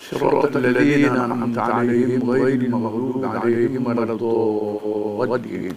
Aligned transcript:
صراط 0.00 0.56
الذين 0.56 1.04
أنعمت 1.16 1.58
عليهم 1.58 2.30
غير 2.30 2.60
المغضوب 2.60 3.24
عليهم 3.24 3.86
ولا 3.86 4.02
الضالين. 4.12 5.76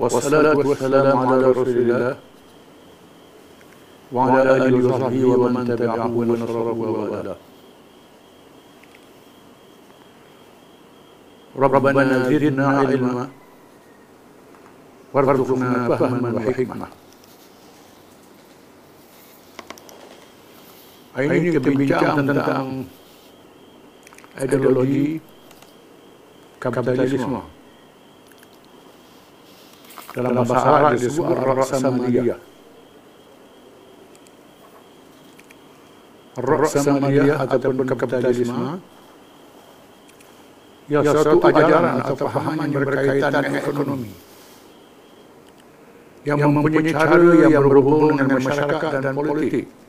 والصلاة 0.00 0.56
والسلام 0.56 1.18
على 1.18 1.46
رسول 1.50 1.68
الله 1.68 2.16
وعلى 4.12 4.56
آله 4.56 4.74
وصحبه 4.88 5.24
ومن 5.24 5.64
تبعه 5.76 6.12
ونصره 6.18 6.68
ووالاه. 6.72 7.36
ربنا 11.56 12.28
زدنا 12.28 12.66
علما 12.78 13.28
وارزقنا 15.14 15.70
فهما 15.96 16.30
Hari 21.14 21.26
ini 21.30 21.48
kita 21.54 21.70
bincang 21.70 22.26
tentang, 22.26 22.26
tentang 22.26 22.66
ideologi 24.34 25.22
kapitalisme. 26.58 27.38
Dalam 30.10 30.42
bahasa 30.42 30.68
Arab 30.74 30.92
disebut 30.98 31.36
Raksa 31.38 31.86
Maria. 31.94 32.34
Raksa 36.34 36.90
Maria 36.98 37.34
ataupun 37.46 37.86
kapitalisme 37.94 38.82
ya, 40.90 40.98
ya 40.98 41.14
suatu 41.14 41.38
ajaran 41.46 42.02
atau 42.02 42.26
faham 42.26 42.58
yang 42.58 42.82
berkaitan 42.82 43.30
dengan 43.38 43.62
ekonomi. 43.62 44.12
yang 46.24 46.40
mempunyai 46.40 46.90
cara 46.90 47.20
yang 47.52 47.64
berhubung 47.68 48.16
dengan 48.18 48.40
masyarakat 48.42 48.90
dan 48.98 49.14
politik 49.14 49.83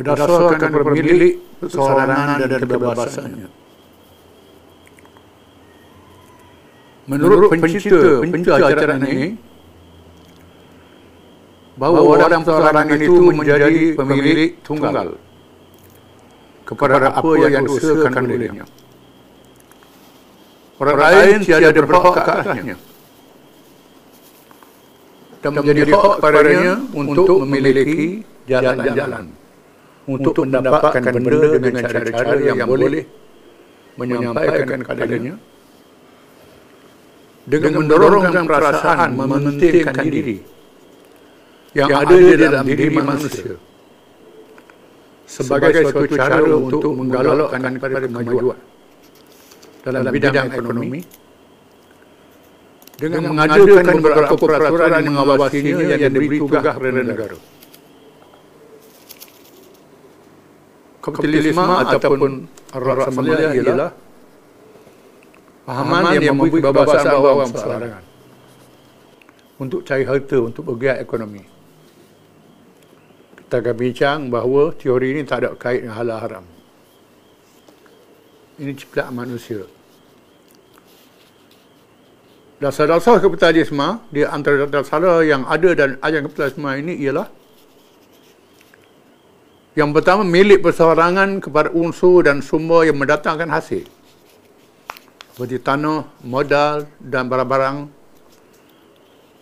berdasarkan 0.00 0.70
pemilik 0.72 1.34
persoalan 1.60 2.40
dan 2.40 2.60
kebebasannya. 2.64 3.48
Menurut 7.04 7.52
pencipta, 7.52 8.00
pencipta 8.24 8.52
acara 8.56 8.94
ini, 9.04 9.36
bahawa 11.76 12.00
orang 12.16 12.40
persoalan 12.40 12.86
itu 12.96 13.14
menjadi 13.28 13.82
pemilik 13.92 14.50
tunggal. 14.64 15.20
kepada 16.70 17.10
apa 17.10 17.34
yang 17.50 17.66
diusahakan 17.66 18.30
olehnya. 18.30 18.64
Orang 20.78 20.98
lain 21.02 21.42
tiada 21.42 21.74
berhak 21.74 22.14
ke 22.14 22.20
atasnya. 22.30 22.76
Dan 25.42 25.50
menjadi 25.50 25.82
hak 25.90 26.14
padanya 26.22 26.78
untuk 26.94 27.42
memiliki 27.42 28.22
jalan-jalan 28.46 29.39
untuk 30.10 30.34
mendapatkan 30.42 31.02
benda 31.14 31.48
dengan 31.62 31.82
cara-cara 31.86 32.34
yang 32.42 32.58
boleh 32.66 33.04
menyampaikan 33.94 34.66
kepadanya 34.82 35.34
dengan 37.46 37.72
mendorongkan 37.82 38.44
perasaan 38.46 39.10
mementingkan 39.16 39.94
diri 40.06 40.36
yang 41.74 41.88
ada 41.94 42.14
di 42.14 42.34
dalam 42.34 42.64
diri 42.66 42.86
manusia. 42.90 43.54
sebagai 45.30 45.86
suatu 45.86 46.10
cara 46.18 46.42
untuk 46.42 46.90
menggalakkan 46.90 47.78
kepada 47.78 47.96
kemajuan. 48.02 48.58
Dalam 49.80 50.02
bidang 50.10 50.50
ekonomi. 50.50 51.00
dengan 53.00 53.32
mengadakan 53.32 53.96
beberapa 53.96 54.34
peraturan 54.36 54.90
yang 54.92 55.04
mengawasinya 55.08 55.96
yang 55.96 56.12
diberi 56.12 56.36
tugas 56.36 56.60
kepada 56.60 57.00
negara. 57.00 57.36
Kapitalisme 61.00 61.64
ataupun 61.64 62.46
rasamaliyah 62.72 63.52
ialah 63.56 63.90
fahaman 65.64 66.02
yang 66.20 66.36
memberi 66.36 66.60
kebebasan 66.60 67.04
bawah 67.08 67.46
perseorangan 67.48 68.04
untuk 69.60 69.84
cari 69.84 70.04
harta 70.08 70.38
untuk 70.40 70.64
bergerak 70.72 71.04
ekonomi. 71.04 71.44
Kita 73.36 73.60
akan 73.60 73.74
bincang 73.76 74.18
bahawa 74.32 74.72
teori 74.72 75.12
ini 75.12 75.20
tak 75.28 75.44
ada 75.44 75.52
kait 75.58 75.84
dengan 75.84 76.00
halal 76.00 76.18
haram. 76.22 76.44
Ini 78.56 78.72
ciptaan 78.72 79.12
manusia. 79.12 79.68
Dasar-dasar 82.60 83.24
kapitalisme, 83.24 84.04
di 84.12 84.20
antara 84.20 84.68
dasar 84.68 85.00
yang 85.24 85.48
ada 85.48 85.70
dan 85.72 85.96
ajaran 86.04 86.28
kapitalisme 86.28 86.68
ini 86.76 86.92
ialah 87.00 87.28
yang 89.80 89.96
pertama, 89.96 90.20
milik 90.20 90.60
perseorangan 90.60 91.40
kepada 91.40 91.72
unsur 91.72 92.20
dan 92.20 92.44
sumber 92.44 92.84
yang 92.84 93.00
mendatangkan 93.00 93.48
hasil. 93.48 93.88
Seperti 95.32 95.56
tanah, 95.56 96.04
modal 96.20 96.84
dan 97.00 97.32
barang-barang. 97.32 97.88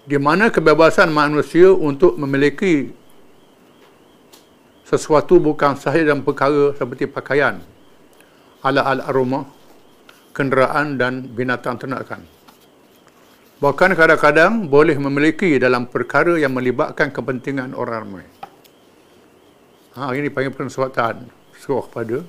Di 0.06 0.14
mana 0.14 0.46
kebebasan 0.46 1.10
manusia 1.10 1.74
untuk 1.74 2.14
memiliki 2.14 2.94
sesuatu 4.86 5.42
bukan 5.42 5.74
sahih 5.74 6.06
dan 6.06 6.22
perkara 6.22 6.70
seperti 6.78 7.10
pakaian, 7.10 7.58
alat-alat 8.62 9.10
rumah, 9.10 9.44
kenderaan 10.30 11.02
dan 11.02 11.26
binatang 11.34 11.82
ternakan. 11.82 12.22
Bahkan 13.58 13.90
kadang-kadang 13.98 14.70
boleh 14.70 14.94
memiliki 15.02 15.58
dalam 15.58 15.90
perkara 15.90 16.38
yang 16.38 16.54
melibatkan 16.54 17.10
kepentingan 17.10 17.74
orang 17.74 18.06
ramai. 18.06 18.37
Ha, 19.98 20.14
ini 20.14 20.30
panggil 20.30 20.54
pensuatan 20.54 21.26
suruh 21.58 21.82
pada 21.90 22.22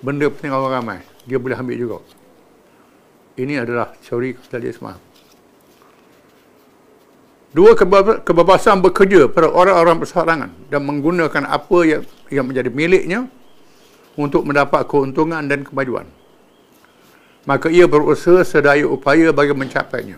benda 0.00 0.32
penting 0.32 0.48
orang 0.48 0.80
ramai. 0.80 0.98
Dia 1.28 1.36
boleh 1.36 1.52
ambil 1.52 1.76
juga. 1.76 1.98
Ini 3.36 3.68
adalah 3.68 3.92
teori 4.00 4.32
kapitalisme. 4.32 4.96
Dua 7.52 7.76
kebebasan 8.24 8.80
bekerja 8.80 9.28
pada 9.28 9.52
orang-orang 9.52 10.00
perseorangan 10.00 10.50
dan 10.72 10.80
menggunakan 10.88 11.44
apa 11.52 11.78
yang, 11.84 12.02
yang 12.32 12.48
menjadi 12.48 12.72
miliknya 12.72 13.28
untuk 14.16 14.48
mendapat 14.48 14.88
keuntungan 14.88 15.44
dan 15.44 15.68
kemajuan. 15.68 16.08
Maka 17.44 17.68
ia 17.68 17.84
berusaha 17.84 18.40
sedaya 18.40 18.88
upaya 18.88 19.36
bagi 19.36 19.52
mencapainya. 19.52 20.16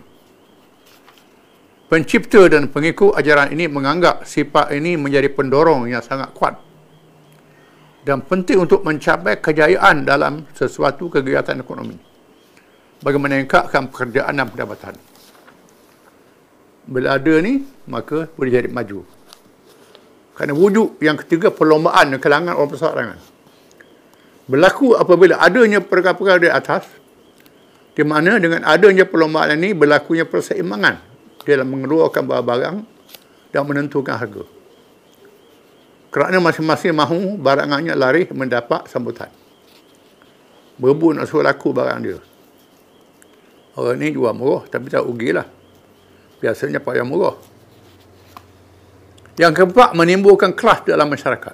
Pencipta 1.87 2.51
dan 2.51 2.67
pengikut 2.67 3.15
ajaran 3.15 3.55
ini 3.55 3.71
menganggap 3.71 4.27
sifat 4.27 4.75
ini 4.75 4.99
menjadi 4.99 5.31
pendorong 5.31 5.87
yang 5.87 6.03
sangat 6.03 6.35
kuat 6.35 6.59
dan 8.03 8.27
penting 8.27 8.59
untuk 8.67 8.83
mencapai 8.83 9.39
kejayaan 9.39 10.03
dalam 10.03 10.51
sesuatu 10.51 11.07
kegiatan 11.07 11.55
ekonomi 11.63 11.95
bagi 13.07 13.19
meningkatkan 13.23 13.87
pekerjaan 13.87 14.35
dan 14.35 14.51
pendapatan. 14.51 14.95
Bila 16.91 17.23
ada 17.23 17.35
ni, 17.39 17.63
maka 17.87 18.31
boleh 18.35 18.51
jadi 18.51 18.67
maju. 18.67 19.07
Kerana 20.35 20.59
wujud 20.59 20.99
yang 20.99 21.15
ketiga 21.23 21.55
perlombaan 21.55 22.15
dan 22.15 22.19
kelangan 22.19 22.59
orang 22.59 22.71
persoalangan. 22.71 23.19
Berlaku 24.51 24.99
apabila 24.99 25.39
adanya 25.39 25.79
perkara-perkara 25.79 26.39
di 26.43 26.51
atas, 26.51 26.83
di 27.95 28.03
mana 28.03 28.43
dengan 28.43 28.67
adanya 28.67 29.07
perlombaan 29.07 29.55
ini 29.55 29.71
berlakunya 29.71 30.27
perseimbangan 30.27 31.16
dalam 31.47 31.71
mengeluarkan 31.71 32.27
barang-barang 32.27 32.77
dan 33.55 33.63
menentukan 33.63 34.19
harga. 34.19 34.45
Kerana 36.11 36.43
masing-masing 36.43 36.97
mahu 36.97 37.39
barangannya 37.39 37.95
lari 37.95 38.27
mendapat 38.35 38.91
sambutan. 38.91 39.31
Berebut 40.77 41.17
nak 41.17 41.31
suruh 41.31 41.47
laku 41.47 41.71
barang 41.73 41.99
dia. 42.03 42.19
Orang 43.77 44.01
ni 44.01 44.13
jual 44.13 44.33
murah 44.33 44.67
tapi 44.67 44.91
tak 44.91 45.05
rugilah. 45.05 45.47
Biasanya 46.41 46.81
payah 46.83 47.05
murah. 47.05 47.37
Yang 49.37 49.53
keempat, 49.63 49.93
menimbulkan 49.93 50.57
kelas 50.57 50.89
dalam 50.89 51.13
masyarakat. 51.13 51.53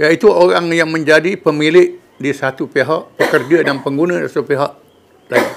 Iaitu 0.00 0.32
orang 0.32 0.64
yang 0.72 0.88
menjadi 0.88 1.36
pemilik 1.36 2.00
di 2.16 2.32
satu 2.32 2.64
pihak, 2.64 3.20
pekerja 3.20 3.68
dan 3.68 3.84
pengguna 3.84 4.16
di 4.16 4.28
satu 4.32 4.48
pihak 4.48 4.72
lain. 5.28 5.52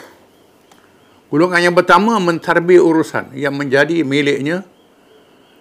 Golongan 1.25 1.61
yang 1.71 1.75
pertama 1.75 2.21
mentarbih 2.21 2.77
urusan 2.85 3.33
yang 3.33 3.57
menjadi 3.57 4.05
miliknya 4.05 4.61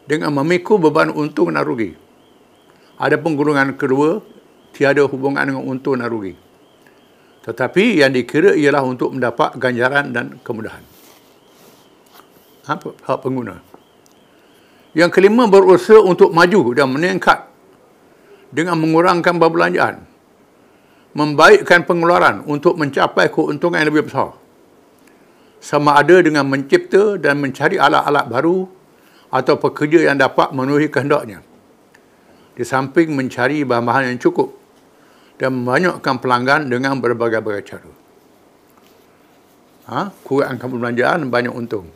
dengan 0.05 0.37
memikul 0.37 0.77
beban 0.77 1.09
untung 1.09 1.49
dan 1.57 1.65
rugi. 1.65 1.97
Ada 3.01 3.17
golongan 3.17 3.73
kedua 3.75 4.21
tiada 4.77 5.03
hubungan 5.09 5.41
dengan 5.41 5.65
untung 5.65 5.97
dan 5.97 6.13
rugi. 6.13 6.37
Tetapi 7.45 8.05
yang 8.05 8.13
dikira 8.13 8.53
ialah 8.53 8.85
untuk 8.85 9.17
mendapat 9.17 9.57
ganjaran 9.57 10.13
dan 10.13 10.37
kemudahan. 10.45 10.85
Apa 12.65 12.97
hak 13.05 13.19
pengguna? 13.25 13.61
Yang 14.97 15.11
kelima 15.17 15.49
berusaha 15.49 16.01
untuk 16.01 16.33
maju 16.33 16.61
dan 16.73 16.89
meningkat 16.93 17.45
dengan 18.53 18.79
mengurangkan 18.81 19.37
perbelanjaan. 19.37 19.97
Membaikkan 21.15 21.89
pengeluaran 21.89 22.43
untuk 22.49 22.77
mencapai 22.77 23.29
keuntungan 23.33 23.81
yang 23.81 23.91
lebih 23.93 24.09
besar. 24.09 24.44
Sama 25.65 25.97
ada 25.97 26.21
dengan 26.21 26.45
mencipta 26.45 27.17
dan 27.17 27.41
mencari 27.41 27.81
alat-alat 27.81 28.29
baru 28.29 28.69
atau 29.33 29.57
pekerja 29.57 30.13
yang 30.13 30.21
dapat 30.21 30.53
memenuhi 30.53 30.93
kehendaknya. 30.93 31.41
Di 32.53 32.69
samping 32.69 33.17
mencari 33.17 33.65
bahan-bahan 33.65 34.13
yang 34.13 34.21
cukup 34.21 34.53
dan 35.41 35.57
membanyakkan 35.57 36.21
pelanggan 36.21 36.69
dengan 36.69 37.01
berbagai-bagai 37.01 37.65
cara. 37.65 37.93
Ha? 39.89 40.13
Kurangkan 40.21 40.69
perbelanjaan, 40.69 41.33
banyak 41.33 41.53
untung. 41.57 41.89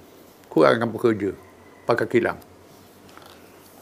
Kurangkan 0.48 0.88
pekerja, 0.88 1.36
pakai 1.84 2.08
kilang. 2.08 2.40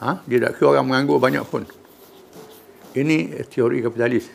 Ha? 0.03 0.19
Dia 0.27 0.51
tak 0.51 0.59
kira 0.59 0.75
orang 0.75 0.87
menganggur 0.91 1.23
banyak 1.23 1.47
pun. 1.47 1.63
Ini 2.91 3.47
teori 3.47 3.87
kapitalis. 3.87 4.27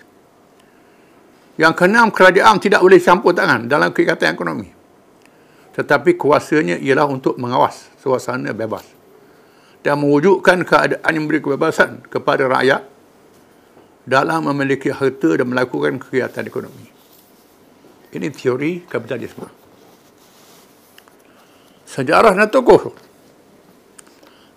Yang 1.60 1.74
keenam, 1.76 2.08
kerajaan 2.08 2.56
tidak 2.64 2.80
boleh 2.80 3.04
campur 3.04 3.36
tangan 3.36 3.68
dalam 3.68 3.92
kegiatan 3.92 4.32
ekonomi. 4.32 4.81
Tetapi 5.72 6.20
kuasanya 6.20 6.76
ialah 6.76 7.08
untuk 7.08 7.40
mengawas 7.40 7.88
suasana 8.04 8.52
bebas. 8.52 8.84
Dan 9.82 10.04
mewujudkan 10.04 10.62
keadaan 10.62 11.10
yang 11.10 11.26
memberi 11.26 11.42
kebebasan 11.42 12.06
kepada 12.06 12.46
rakyat 12.46 12.86
dalam 14.06 14.46
memiliki 14.52 14.92
harta 14.94 15.40
dan 15.40 15.48
melakukan 15.50 15.98
kegiatan 15.98 16.44
ekonomi. 16.46 16.86
Ini 18.12 18.28
teori 18.30 18.84
kapitalisme. 18.86 19.48
Sejarah 21.88 22.36
dan 22.36 22.52
tokoh. 22.52 22.94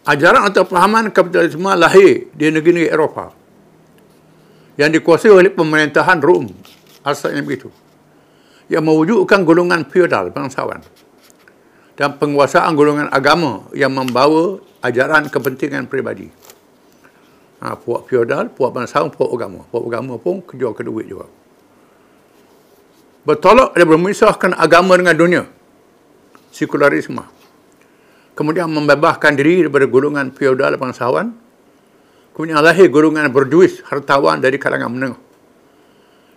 Ajaran 0.04 0.44
atau 0.52 0.68
pahaman 0.68 1.08
kapitalisme 1.08 1.72
lahir 1.72 2.28
di 2.36 2.52
negeri-negeri 2.52 2.92
Eropah 2.92 3.30
yang 4.76 4.92
dikuasai 4.92 5.32
oleh 5.32 5.48
pemerintahan 5.54 6.20
Rom. 6.20 6.50
Asalnya 7.00 7.40
begitu. 7.40 7.72
Yang 8.68 8.84
mewujudkan 8.84 9.48
golongan 9.48 9.88
feudal 9.88 10.28
bangsawan 10.28 10.84
dan 11.94 12.18
penguasaan 12.18 12.74
golongan 12.74 13.08
agama 13.10 13.66
yang 13.74 13.94
membawa 13.94 14.58
ajaran 14.82 15.30
kepentingan 15.30 15.86
peribadi 15.86 16.44
ha, 17.64 17.72
puak 17.80 18.04
feodal, 18.12 18.52
puak 18.52 18.76
bangsawan, 18.76 19.08
puak 19.08 19.32
agama. 19.32 19.64
Puak 19.72 19.88
agama 19.88 20.20
pun 20.20 20.44
kejual 20.44 20.76
ke 20.76 20.84
duit 20.84 21.08
juga. 21.08 21.24
Bertolak 23.24 23.72
dan 23.72 23.88
bermisahkan 23.88 24.52
agama 24.52 25.00
dengan 25.00 25.16
dunia. 25.16 25.42
Sekularisme. 26.52 27.24
Kemudian 28.36 28.68
membebaskan 28.68 29.32
diri 29.32 29.64
daripada 29.64 29.88
golongan 29.88 30.28
feodal 30.36 30.76
bangsawan. 30.76 31.32
Kemudian 32.36 32.60
lahir 32.60 32.90
golongan 32.92 33.30
berduit, 33.32 33.80
hartawan 33.88 34.42
dari 34.44 34.60
kalangan 34.60 34.90
menengah. 34.92 35.20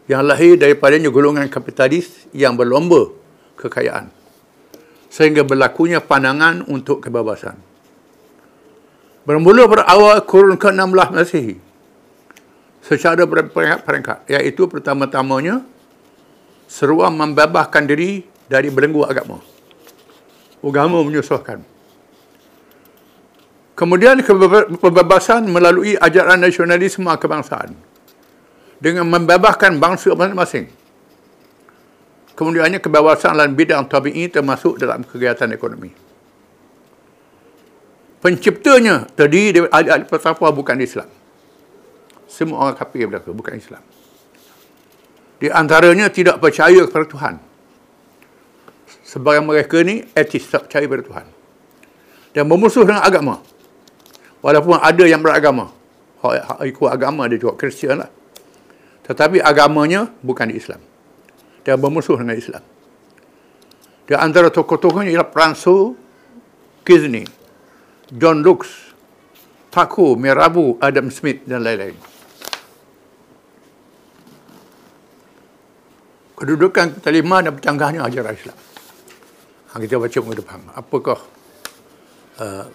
Yang 0.08 0.24
lahir 0.24 0.54
daripadanya 0.56 1.12
golongan 1.12 1.52
kapitalis 1.52 2.32
yang 2.32 2.56
berlomba 2.56 3.12
kekayaan. 3.60 4.08
Sehingga 5.08 5.48
berlakunya 5.48 6.04
pandangan 6.04 6.68
untuk 6.68 7.00
kebebasan. 7.04 7.56
Bermula 9.28 9.68
pada 9.68 9.84
awal 9.92 10.24
kurun 10.24 10.56
ke-16 10.56 11.10
Masihi. 11.12 11.56
Secara 12.80 13.28
berperingkat-peringkat. 13.28 14.32
Iaitu 14.32 14.72
pertama-tamanya, 14.72 15.60
seruan 16.72 17.12
membebaskan 17.20 17.84
diri 17.84 18.24
dari 18.48 18.72
belenggu 18.72 19.04
agama. 19.04 19.44
Agama 20.64 21.04
menyusahkan. 21.04 21.60
Kemudian 23.76 24.24
kebebasan 24.80 25.52
melalui 25.52 26.00
ajaran 26.00 26.40
nasionalisme 26.40 27.12
kebangsaan. 27.20 27.76
Dengan 28.80 29.12
membebaskan 29.12 29.76
bangsa 29.76 30.16
masing-masing. 30.16 30.72
Kemudiannya 32.38 32.78
kebebasan 32.78 33.34
dalam 33.34 33.58
bidang 33.58 33.90
tabi'i 33.90 34.30
termasuk 34.30 34.78
dalam 34.78 35.02
kegiatan 35.02 35.50
ekonomi 35.50 36.08
penciptanya 38.28 39.06
terdiri 39.14 39.50
dari 39.56 39.68
ahli-ahli 39.70 40.52
bukan 40.52 40.78
Islam. 40.82 41.10
Semua 42.28 42.70
orang 42.70 42.76
kafir 42.76 43.08
berlaku, 43.08 43.32
bukan 43.32 43.56
Islam. 43.56 43.84
Di 45.38 45.48
antaranya 45.48 46.12
tidak 46.12 46.44
percaya 46.44 46.84
kepada 46.84 47.08
Tuhan. 47.08 47.36
Sebagai 49.08 49.40
mereka 49.48 49.80
ni 49.80 50.04
etis 50.12 50.44
tak 50.52 50.68
percaya 50.68 50.84
kepada 50.84 51.04
Tuhan. 51.08 51.28
Dan 52.36 52.44
bermusuh 52.52 52.84
dengan 52.84 53.06
agama. 53.06 53.40
Walaupun 54.44 54.76
ada 54.76 55.06
yang 55.08 55.24
beragama. 55.24 55.72
Ikut 56.68 56.90
agama 56.92 57.24
dia 57.32 57.40
juga 57.40 57.56
Kristian 57.56 58.04
lah. 58.04 58.12
Tetapi 59.08 59.40
agamanya 59.40 60.12
bukan 60.20 60.52
di 60.52 60.60
Islam. 60.60 60.84
Dia 61.68 61.76
bermusuh 61.76 62.16
dengan 62.16 62.40
Islam. 62.40 62.64
Di 64.08 64.16
antara 64.16 64.48
tokoh-tokohnya 64.48 65.12
ialah 65.12 65.28
Pranso 65.28 66.00
Kizni. 66.88 67.28
John 68.08 68.40
Lux, 68.40 68.96
Paku, 69.68 70.16
Merabu, 70.16 70.80
Adam 70.80 71.12
Smith 71.12 71.44
dan 71.44 71.68
lain-lain. 71.68 72.00
Kedudukan 76.40 77.04
kelima 77.04 77.44
dan 77.44 77.52
bercanggahnya 77.52 78.00
ajaran 78.08 78.32
Islam. 78.32 78.58
Ha, 79.68 79.74
kita 79.84 80.00
baca 80.00 80.18
muka 80.24 80.36
depan. 80.40 80.60
Apakah 80.72 81.20
uh, 82.40 82.66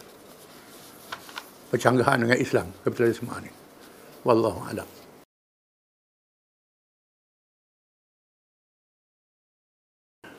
percanggahan 1.73 2.28
dengan 2.28 2.37
Islam, 2.37 2.69
kapitalisme 2.85 3.33
ini? 3.40 3.49
Wallahu 4.28 4.69
a'lam. 4.69 5.01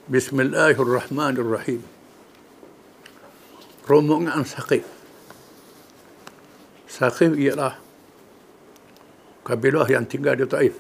Bismillahirrahmanirrahim 0.04 1.80
rombongan 3.88 4.44
Saqif. 4.44 4.84
Saqif 6.92 7.32
ialah 7.40 7.80
kabilah 9.48 9.88
yang 9.88 10.04
tinggal 10.04 10.36
di 10.36 10.44
Taif. 10.44 10.76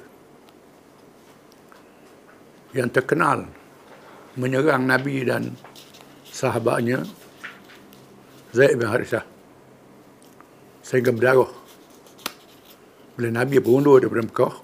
Yang 2.75 2.99
terkenal 2.99 3.47
menyerang 4.35 4.83
Nabi 4.83 5.23
dan 5.23 5.55
sahabatnya 6.27 7.07
Zaid 8.51 8.75
bin 8.75 8.91
Harithah. 8.91 9.23
Sehingga 10.83 11.15
berdarah. 11.15 11.47
Bila 13.15 13.31
Nabi 13.31 13.63
berundur 13.63 14.03
daripada 14.03 14.27
Mekah, 14.27 14.55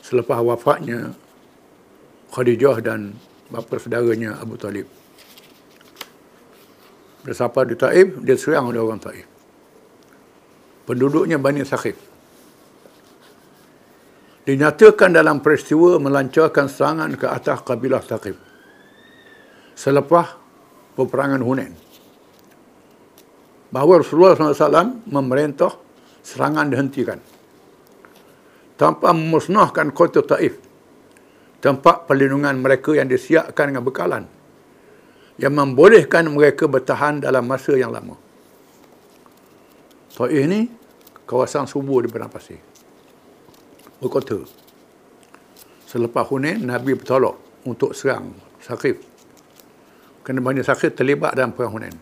selepas 0.00 0.40
wafatnya 0.40 1.12
Khadijah 2.32 2.80
dan 2.80 3.20
bapa 3.50 3.76
saudaranya 3.76 4.38
Abu 4.38 4.54
Talib. 4.54 4.86
Bila 7.20 7.34
sampai 7.36 7.68
di 7.68 7.76
Taif, 7.76 8.16
dia 8.24 8.38
serang 8.38 8.72
oleh 8.72 8.80
orang 8.80 8.96
Taif. 8.96 9.28
Penduduknya 10.88 11.36
Bani 11.36 11.60
Sakhif. 11.68 11.98
Dinyatakan 14.48 15.12
dalam 15.12 15.44
peristiwa 15.44 16.00
melancarkan 16.00 16.66
serangan 16.66 17.12
ke 17.20 17.28
atas 17.28 17.60
kabilah 17.60 18.00
Sakhif. 18.00 18.40
Selepas 19.76 20.32
peperangan 20.96 21.44
Hunain. 21.44 21.76
Bahawa 23.70 24.02
Rasulullah 24.02 24.34
SAW 24.34 25.04
memerintah 25.06 25.76
serangan 26.24 26.72
dihentikan. 26.72 27.20
Tanpa 28.80 29.12
memusnahkan 29.12 29.92
kota 29.92 30.24
Taif. 30.24 30.69
Tempat 31.60 32.08
perlindungan 32.08 32.56
mereka 32.56 32.96
yang 32.96 33.08
disiapkan 33.08 33.68
dengan 33.68 33.84
bekalan 33.84 34.24
yang 35.40 35.56
membolehkan 35.56 36.28
mereka 36.28 36.68
bertahan 36.68 37.24
dalam 37.24 37.48
masa 37.48 37.72
yang 37.72 37.88
lama. 37.88 38.12
Taif 40.12 40.36
ini 40.36 40.68
kawasan 41.24 41.64
subur 41.64 42.04
di 42.04 42.12
padang 42.12 42.28
pasir. 42.28 42.60
Berkota. 44.04 44.44
Selepas 45.88 46.28
Hunain, 46.28 46.60
Nabi 46.60 46.92
bertolak 46.92 47.64
untuk 47.64 47.96
serang 47.96 48.36
Sakif. 48.60 49.00
Kerana 50.20 50.44
banyak 50.44 50.60
Sakif 50.60 50.92
terlibat 50.92 51.32
dalam 51.32 51.56
perang 51.56 51.72
Hunain. 51.72 51.96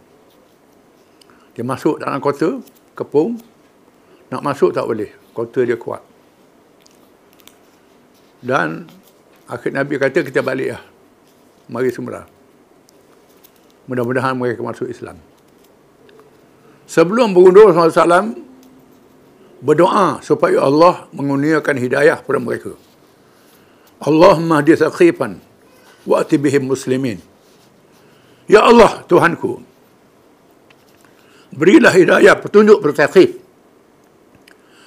Dia 1.55 1.63
masuk 1.63 2.03
dalam 2.03 2.19
kota, 2.19 2.59
kepung. 2.99 3.39
Nak 4.35 4.43
masuk 4.43 4.75
tak 4.75 4.83
boleh. 4.83 5.15
Kota 5.31 5.63
dia 5.63 5.79
kuat. 5.79 6.03
Dan 8.43 8.91
akhir 9.49 9.71
Nabi 9.73 9.97
kata, 9.97 10.21
kita 10.23 10.45
balik 10.45 10.77
lah. 10.77 10.83
Mari 11.73 11.89
semula. 11.93 12.29
Mudah-mudahan 13.89 14.37
mereka 14.37 14.61
masuk 14.61 14.89
Islam. 14.89 15.17
Sebelum 16.89 17.33
berundur 17.33 17.73
SAW, 17.73 18.37
berdoa 19.61 20.21
supaya 20.25 20.65
Allah 20.65 21.09
mengurniakan 21.13 21.77
hidayah 21.77 22.21
kepada 22.21 22.41
mereka. 22.41 22.73
Allahumma 23.99 24.63
hdi 24.63 24.79
saqifan 24.79 25.43
wa 26.07 26.23
atibihim 26.23 26.69
muslimin. 26.69 27.19
Ya 28.49 28.65
Allah, 28.65 29.05
Tuhanku, 29.05 29.61
berilah 31.53 31.93
hidayah 31.93 32.39
petunjuk 32.41 32.81
bertakif 32.81 33.37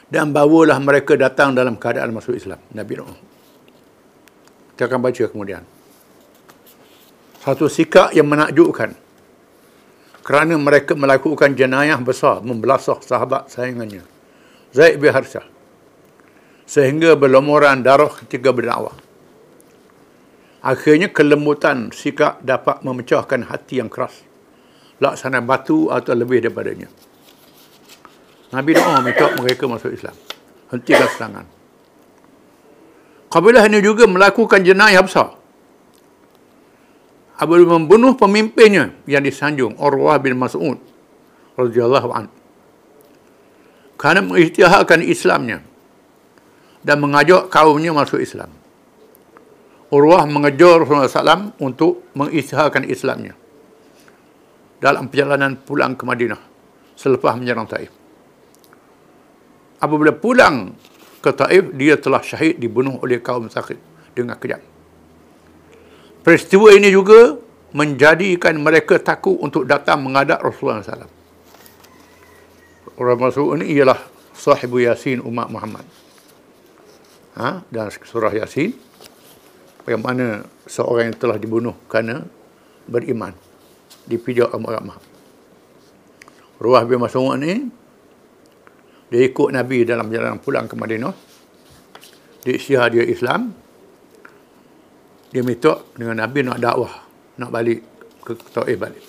dan 0.10 0.34
bawalah 0.34 0.82
mereka 0.82 1.14
datang 1.14 1.54
dalam 1.54 1.78
keadaan 1.78 2.10
masuk 2.16 2.34
Islam. 2.34 2.58
Nabi 2.74 2.94
doa. 2.98 3.31
Kita 4.82 4.90
akan 4.90 5.06
baca 5.06 5.26
kemudian. 5.30 5.62
Satu 7.38 7.70
sikap 7.70 8.18
yang 8.18 8.26
menakjubkan 8.26 8.98
kerana 10.26 10.58
mereka 10.58 10.98
melakukan 10.98 11.54
jenayah 11.54 12.02
besar 12.02 12.42
membelasah 12.42 12.98
sahabat 12.98 13.46
saingannya. 13.54 14.02
Zaid 14.74 14.98
bin 14.98 15.14
Harsyah. 15.14 15.46
Sehingga 16.66 17.14
berlumuran 17.14 17.86
darah 17.86 18.10
ketika 18.26 18.50
berdakwah. 18.50 18.98
Akhirnya 20.66 21.14
kelembutan 21.14 21.94
sikap 21.94 22.42
dapat 22.42 22.82
memecahkan 22.82 23.54
hati 23.54 23.86
yang 23.86 23.90
keras. 23.94 24.26
Laksana 24.98 25.46
batu 25.46 25.94
atau 25.94 26.18
lebih 26.18 26.42
daripadanya. 26.42 26.90
Nabi 28.50 28.74
doa 28.74 28.98
minta 29.06 29.30
mereka 29.38 29.70
masuk 29.70 29.94
Islam. 29.94 30.18
Hentikan 30.74 31.06
serangan. 31.06 31.61
Kabilah 33.32 33.64
ini 33.72 33.80
juga 33.80 34.04
melakukan 34.12 34.60
jenayah 34.60 35.00
besar. 35.00 35.40
Apabila 37.40 37.80
membunuh 37.80 38.14
pemimpinnya 38.14 38.94
yang 39.08 39.24
disanjung 39.24 39.74
Urwah 39.80 40.22
bin 40.22 40.38
Mas'ud 40.38 40.78
radhiyallahu 41.58 42.10
anhu 42.14 42.34
kerana 44.02 44.26
mengisytiharkan 44.26 45.06
Islamnya 45.06 45.62
dan 46.82 46.98
mengajak 46.98 47.54
kaumnya 47.54 47.94
masuk 47.94 48.18
Islam. 48.18 48.50
Urwah 49.94 50.26
mengejar 50.26 50.82
Rasulullah 50.82 51.06
SAW 51.06 51.54
untuk 51.62 52.10
mengisytiharkan 52.18 52.90
Islamnya 52.90 53.38
dalam 54.82 55.06
perjalanan 55.06 55.54
pulang 55.62 55.94
ke 55.94 56.04
Madinah 56.08 56.42
selepas 56.98 57.38
menyerang 57.38 57.70
Taif. 57.70 57.94
Apabila 59.78 60.14
pulang 60.18 60.74
ke 61.22 61.30
Taif, 61.32 61.70
dia 61.78 61.96
telah 62.02 62.20
syahid 62.26 62.58
dibunuh 62.58 62.98
oleh 63.00 63.22
kaum 63.22 63.46
sakit 63.48 63.78
dengan 64.18 64.36
kejam. 64.42 64.60
Peristiwa 66.26 66.74
ini 66.74 66.90
juga 66.90 67.38
menjadikan 67.72 68.58
mereka 68.58 68.98
takut 69.00 69.38
untuk 69.40 69.64
datang 69.64 70.04
menghadap 70.04 70.44
Rasulullah 70.44 70.84
SAW 70.84 71.22
orang 73.02 73.18
masuk 73.18 73.58
ini 73.58 73.82
ialah 73.82 73.98
sahibu 74.38 74.78
Yasin 74.78 75.26
umat 75.26 75.50
Muhammad. 75.50 75.86
Ha? 77.34 77.66
Dan 77.66 77.90
surah 77.90 78.30
Yasin, 78.30 78.78
bagaimana 79.82 80.46
seorang 80.70 81.10
yang 81.10 81.18
telah 81.18 81.38
dibunuh 81.42 81.74
kerana 81.90 82.22
beriman, 82.86 83.34
dipijak 84.06 84.54
ramah-ramah. 84.54 85.02
Ruah 86.62 86.86
bin 86.86 87.02
Mas'ud 87.02 87.42
ini, 87.42 87.74
dia 89.12 89.28
ikut 89.28 89.50
Nabi 89.52 89.84
dalam 89.84 90.08
jalan 90.08 90.40
pulang 90.40 90.72
ke 90.72 90.80
Madinah. 90.80 91.14
Dia 92.48 92.56
isyah 92.56 92.88
dia 92.88 93.04
Islam. 93.04 93.52
Dia 95.36 95.44
minta 95.44 95.84
dengan 95.94 96.24
Nabi 96.24 96.48
nak 96.48 96.60
dakwah, 96.60 96.94
nak 97.38 97.52
balik 97.52 97.84
ke 98.24 98.34
Taif 98.40 98.78
balik. 98.80 99.06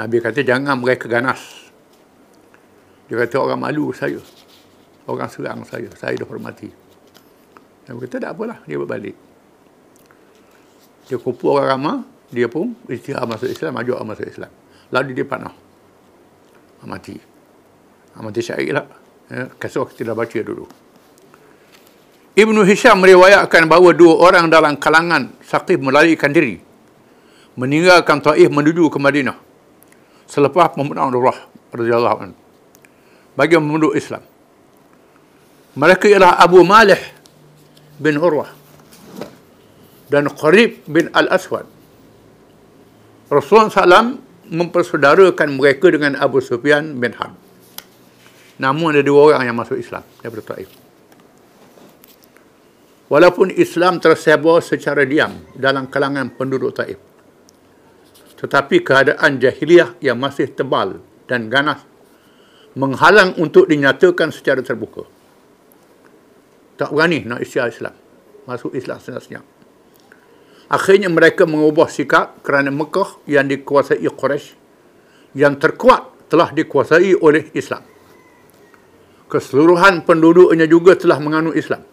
Nabi 0.00 0.16
kata 0.24 0.40
jangan 0.40 0.80
mereka 0.80 1.04
ganas 1.06 1.68
dia 3.08 3.16
kata 3.24 3.36
orang 3.40 3.60
malu 3.64 3.88
saya. 3.96 4.20
Orang 5.08 5.32
serang 5.32 5.64
saya. 5.64 5.88
Saya 5.96 6.20
dah 6.20 6.28
hormati. 6.28 6.68
Dia 7.88 7.96
kata 7.96 8.16
tak 8.20 8.30
apalah. 8.36 8.60
Dia 8.68 8.76
berbalik. 8.76 9.16
Dia 11.08 11.16
kumpul 11.16 11.56
orang 11.56 11.68
ramah. 11.72 11.98
Dia 12.28 12.44
pun 12.52 12.76
istihar 12.84 13.24
masuk 13.24 13.48
Islam. 13.48 13.80
Orang 13.80 14.12
masuk 14.12 14.28
Islam. 14.28 14.52
Lalu 14.92 15.16
dia 15.16 15.24
panah. 15.24 15.56
Mati. 16.84 17.16
Mati 18.18 18.42
syahid 18.42 18.74
lah. 18.74 18.86
Ya, 19.28 19.46
kasih 19.60 19.86
kita 19.86 20.12
dah 20.12 20.16
baca 20.16 20.38
dulu. 20.40 20.64
Ibnu 22.38 22.62
Hisham 22.62 23.02
meriwayatkan 23.02 23.66
bahawa 23.66 23.90
dua 23.94 24.14
orang 24.30 24.46
dalam 24.46 24.78
kalangan 24.78 25.34
Saqif 25.42 25.78
melarikan 25.82 26.30
diri. 26.30 26.62
Meninggalkan 27.58 28.22
Taif 28.22 28.46
menuju 28.46 28.86
ke 28.90 28.98
Madinah. 29.02 29.34
Selepas 30.30 30.70
pembunuhan 30.76 31.10
Rasulullah 31.10 31.40
radhiyallahu 31.74 32.18
anhu 32.22 32.36
bagi 33.38 33.54
memeluk 33.54 33.94
Islam. 33.94 34.22
Mereka 35.78 36.10
ialah 36.10 36.42
Abu 36.42 36.66
Malih 36.66 36.98
bin 38.02 38.18
Urwah 38.18 38.50
dan 40.10 40.26
Qarib 40.26 40.82
bin 40.90 41.06
Al-Aswad. 41.14 41.70
Rasulullah 43.30 43.70
SAW 43.70 44.18
mempersaudarakan 44.50 45.54
mereka 45.54 45.86
dengan 45.92 46.18
Abu 46.18 46.42
Sufyan 46.42 46.98
bin 46.98 47.14
Harb. 47.14 47.47
Namun 48.58 48.94
ada 48.94 49.02
dua 49.06 49.32
orang 49.34 49.46
yang 49.46 49.56
masuk 49.56 49.78
Islam 49.78 50.02
daripada 50.18 50.54
Taif. 50.54 50.70
Walaupun 53.08 53.54
Islam 53.54 54.02
tersebar 54.02 54.60
secara 54.60 55.06
diam 55.08 55.32
dalam 55.56 55.88
kalangan 55.88 56.28
penduduk 56.34 56.74
Taif. 56.76 56.98
Tetapi 58.38 58.82
keadaan 58.84 59.38
jahiliah 59.42 59.94
yang 59.98 60.18
masih 60.18 60.50
tebal 60.52 61.02
dan 61.26 61.50
ganas 61.50 61.82
menghalang 62.78 63.34
untuk 63.38 63.66
dinyatakan 63.66 64.30
secara 64.30 64.62
terbuka. 64.62 65.02
Tak 66.78 66.94
berani 66.94 67.26
nak 67.26 67.42
isyar 67.42 67.70
Islam. 67.70 67.94
Masuk 68.46 68.74
Islam 68.78 69.02
senyap-senyap. 69.02 69.44
Akhirnya 70.68 71.08
mereka 71.08 71.48
mengubah 71.48 71.88
sikap 71.88 72.44
kerana 72.44 72.68
Mekah 72.68 73.24
yang 73.24 73.48
dikuasai 73.48 74.04
Quraisy 74.04 74.54
yang 75.34 75.56
terkuat 75.56 76.28
telah 76.28 76.52
dikuasai 76.52 77.16
oleh 77.18 77.48
Islam. 77.56 77.82
Keseluruhan 79.28 80.08
penduduknya 80.08 80.64
juga 80.64 80.96
telah 80.96 81.20
menganut 81.20 81.52
Islam. 81.52 81.84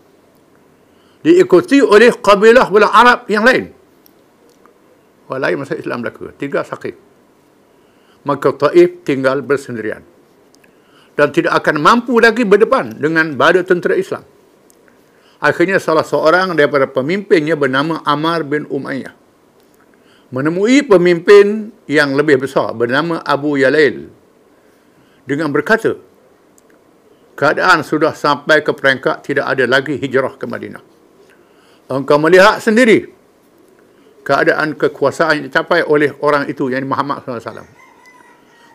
Diikuti 1.20 1.84
oleh 1.84 2.16
kabilah 2.16 2.72
belah 2.72 2.92
Arab 2.96 3.20
yang 3.28 3.44
lain. 3.44 3.76
Orang 5.28 5.42
lain 5.42 5.56
masuk 5.60 5.76
Islam 5.76 6.00
belaka. 6.06 6.32
Tiga 6.38 6.64
sakit. 6.64 6.96
Maka 8.26 8.50
Taif 8.56 9.04
tinggal 9.06 9.44
bersendirian 9.44 10.02
dan 11.16 11.32
tidak 11.32 11.56
akan 11.64 11.80
mampu 11.80 12.20
lagi 12.20 12.44
berdepan 12.44 12.98
dengan 12.98 13.36
bada 13.38 13.64
tentera 13.64 13.96
Islam. 13.96 14.24
Akhirnya 15.40 15.78
salah 15.78 16.04
seorang 16.04 16.56
daripada 16.56 16.88
pemimpinnya 16.88 17.54
bernama 17.54 18.02
Amar 18.08 18.42
bin 18.48 18.66
Umayyah 18.66 19.26
menemui 20.34 20.84
pemimpin 20.84 21.70
yang 21.86 22.18
lebih 22.18 22.44
besar 22.44 22.74
bernama 22.74 23.22
Abu 23.22 23.56
Yalail 23.56 24.10
dengan 25.24 25.50
berkata, 25.54 25.98
keadaan 27.36 27.84
sudah 27.84 28.16
sampai 28.16 28.64
ke 28.64 28.72
peringkat 28.72 29.22
tidak 29.22 29.46
ada 29.46 29.68
lagi 29.68 30.00
hijrah 30.00 30.40
ke 30.40 30.48
Madinah. 30.48 30.84
Engkau 31.92 32.18
melihat 32.18 32.58
sendiri 32.64 33.12
keadaan 34.26 34.74
kekuasaan 34.74 35.38
yang 35.38 35.46
dicapai 35.52 35.86
oleh 35.86 36.10
orang 36.24 36.50
itu, 36.50 36.74
yang 36.74 36.82
Muhammad 36.90 37.22
SAW. 37.22 37.62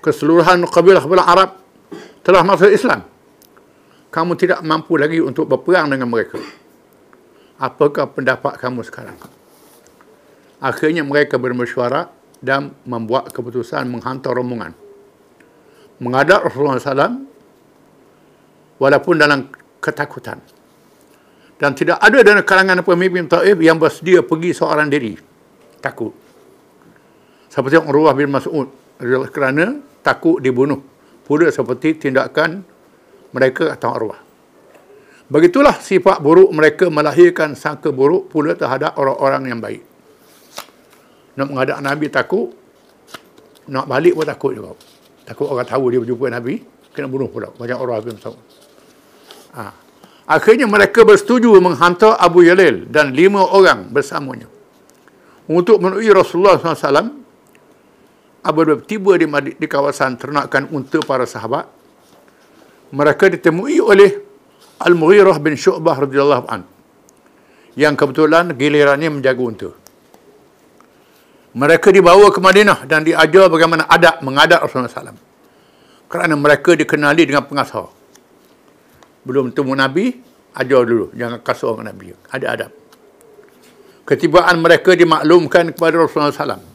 Keseluruhan 0.00 0.62
kabilah-kabilah 0.71 1.26
Arab 1.26 1.50
telah 2.23 2.47
masuk 2.47 2.71
Islam. 2.71 3.02
Kamu 4.14 4.38
tidak 4.38 4.62
mampu 4.62 4.95
lagi 4.95 5.19
untuk 5.19 5.50
berperang 5.50 5.90
dengan 5.90 6.07
mereka. 6.07 6.38
Apakah 7.61 8.09
pendapat 8.09 8.57
kamu 8.57 8.81
sekarang? 8.87 9.19
Akhirnya 10.62 11.05
mereka 11.05 11.37
bermesyuarat 11.37 12.09
dan 12.40 12.73
membuat 12.88 13.29
keputusan 13.35 13.85
menghantar 13.90 14.33
rombongan. 14.33 14.73
Menghadap 16.00 16.49
Rasulullah 16.49 16.81
SAW 16.81 17.30
walaupun 18.81 19.21
dalam 19.21 19.47
ketakutan. 19.79 20.41
Dan 21.61 21.77
tidak 21.77 22.01
ada 22.01 22.25
dalam 22.25 22.41
kalangan 22.41 22.81
pemimpin 22.81 23.29
Taif 23.29 23.61
yang 23.61 23.77
bersedia 23.77 24.25
pergi 24.25 24.57
seorang 24.57 24.89
diri. 24.89 25.13
Takut. 25.85 26.17
Seperti 27.53 27.77
Urwah 27.77 28.17
bin 28.17 28.33
Mas'ud. 28.33 28.73
Kerana 29.29 29.77
takut 30.01 30.41
dibunuh 30.41 30.81
pula 31.29 31.53
seperti 31.53 32.01
tindakan 32.01 32.65
mereka 33.37 33.77
atau 33.77 33.93
arwah. 33.93 34.21
Begitulah 35.31 35.79
sifat 35.79 36.19
buruk 36.19 36.51
mereka 36.51 36.91
melahirkan 36.91 37.55
sangka 37.55 37.95
buruk 37.95 38.33
pula 38.33 38.57
terhadap 38.57 38.99
orang-orang 38.99 39.43
yang 39.47 39.61
baik. 39.63 39.85
Nak 41.39 41.47
menghadap 41.47 41.79
Nabi 41.79 42.11
takut, 42.11 42.51
nak 43.71 43.87
balik 43.87 44.19
pun 44.19 44.27
takut 44.27 44.53
juga. 44.57 44.75
Takut 45.29 45.47
orang 45.47 45.69
tahu 45.69 45.85
dia 45.95 46.03
berjumpa 46.03 46.27
Nabi, 46.35 46.59
kena 46.91 47.07
bunuh 47.07 47.31
pula. 47.31 47.55
Macam 47.55 47.77
orang 47.79 48.03
Habib 48.03 48.19
Mas'ud. 48.19 48.41
Ha. 49.54 49.75
Akhirnya 50.30 50.71
mereka 50.71 51.02
bersetuju 51.02 51.50
menghantar 51.59 52.14
Abu 52.23 52.47
Yalil 52.47 52.87
dan 52.87 53.11
lima 53.11 53.42
orang 53.42 53.90
bersamanya 53.90 54.47
untuk 55.50 55.83
menemui 55.83 56.07
Rasulullah 56.14 56.54
SAW 56.54 57.19
apabila 58.47 58.78
tiba 58.78 59.19
di, 59.19 59.26
di 59.59 59.66
kawasan 59.66 60.14
ternakan 60.14 60.71
unta 60.71 61.02
para 61.02 61.26
sahabat, 61.26 61.66
mereka 62.95 63.26
ditemui 63.26 63.83
oleh 63.83 64.11
Al-Mughirah 64.78 65.37
bin 65.42 65.59
Syu'bah 65.59 65.99
radhiyallahu 66.07 66.47
an 66.47 66.62
yang 67.75 67.99
kebetulan 67.99 68.54
gilirannya 68.54 69.11
menjaga 69.11 69.42
unta. 69.42 69.71
Mereka 71.50 71.90
dibawa 71.90 72.30
ke 72.30 72.38
Madinah 72.38 72.87
dan 72.87 73.02
diajar 73.02 73.50
bagaimana 73.50 73.90
adab 73.90 74.23
mengadap 74.23 74.62
Rasulullah 74.62 74.87
SAW. 74.87 75.19
Kerana 76.07 76.35
mereka 76.38 76.78
dikenali 76.78 77.26
dengan 77.26 77.42
pengasah. 77.42 77.90
Belum 79.27 79.53
temu 79.53 79.77
Nabi, 79.77 80.17
ajar 80.57 80.83
dulu. 80.85 81.12
Jangan 81.12 81.39
kasar 81.45 81.77
dengan 81.77 81.87
Nabi. 81.93 82.07
Ada 82.33 82.47
adab. 82.57 82.71
Ketibaan 84.09 84.57
mereka 84.59 84.97
dimaklumkan 84.97 85.71
kepada 85.71 85.95
Rasulullah 86.00 86.35
SAW. 86.35 86.67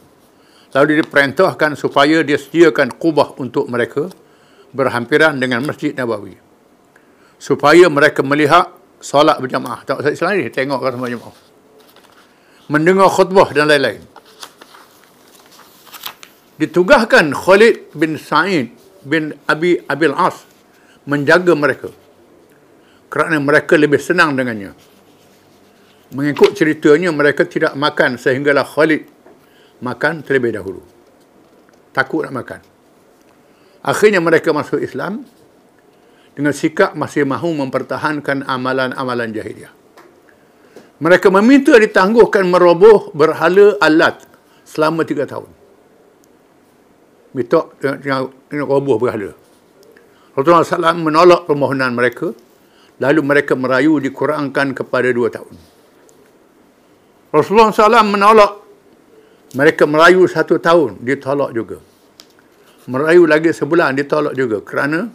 Lalu 0.76 1.04
diperintahkan 1.04 1.76
supaya 1.80 2.24
dia 2.24 2.40
sediakan 2.40 2.96
kubah 2.96 3.36
untuk 3.40 3.68
mereka 3.72 4.12
berhampiran 4.76 5.40
dengan 5.40 5.64
Masjid 5.64 5.96
Nabawi. 5.96 6.36
Supaya 7.40 7.88
mereka 7.88 8.24
melihat 8.24 8.72
solat 9.00 9.40
berjamaah. 9.40 9.84
Tak 9.88 10.04
usah 10.04 10.12
Islam 10.12 10.32
ni, 10.40 10.52
tengok 10.52 10.80
kan 10.80 10.92
sama 10.96 11.08
jemaah. 11.08 11.36
Mendengar 12.72 13.08
khutbah 13.12 13.52
dan 13.56 13.72
lain-lain. 13.72 14.04
Ditugaskan 16.56 17.36
Khalid 17.36 17.92
bin 17.92 18.16
Sa'id 18.16 18.72
bin 19.04 19.36
Abi 19.48 19.84
Abil 19.92 20.16
As 20.16 20.48
menjaga 21.04 21.52
mereka. 21.52 21.92
Kerana 23.08 23.38
mereka 23.40 23.78
lebih 23.80 24.02
senang 24.02 24.34
dengannya. 24.34 24.74
Mengikut 26.14 26.54
ceritanya, 26.54 27.10
mereka 27.10 27.46
tidak 27.46 27.74
makan 27.74 28.18
sehinggalah 28.22 28.66
Khalid 28.66 29.08
makan 29.82 30.24
terlebih 30.24 30.56
dahulu. 30.56 30.82
Takut 31.92 32.28
nak 32.28 32.34
makan. 32.36 32.62
Akhirnya 33.86 34.20
mereka 34.20 34.50
masuk 34.50 34.82
Islam 34.82 35.24
dengan 36.36 36.52
sikap 36.52 36.98
masih 36.98 37.24
mahu 37.24 37.56
mempertahankan 37.64 38.44
amalan-amalan 38.44 39.32
jahiliah. 39.32 39.72
Mereka 41.00 41.28
meminta 41.32 41.76
ditangguhkan 41.76 42.48
meroboh 42.48 43.12
berhala 43.12 43.76
alat 43.84 44.24
selama 44.64 45.04
tiga 45.04 45.28
tahun. 45.28 45.48
Minta 47.36 47.68
dengan, 47.80 48.32
roboh 48.64 48.96
berhala. 48.96 49.36
Rasulullah 50.36 50.64
SAW 50.64 51.04
menolak 51.04 51.48
permohonan 51.48 51.92
mereka, 51.92 52.32
lalu 53.02 53.22
mereka 53.22 53.54
merayu 53.58 54.00
dikurangkan 54.00 54.72
kepada 54.72 55.10
dua 55.12 55.28
tahun. 55.32 55.56
Rasulullah 57.36 57.76
SAW 57.76 58.08
menolak 58.08 58.52
mereka 59.56 59.84
merayu 59.88 60.28
satu 60.28 60.60
tahun, 60.60 61.00
ditolak 61.04 61.56
juga. 61.56 61.80
Merayu 62.92 63.24
lagi 63.24 63.56
sebulan, 63.56 63.96
ditolak 63.96 64.36
juga. 64.36 64.60
Kerana 64.62 65.08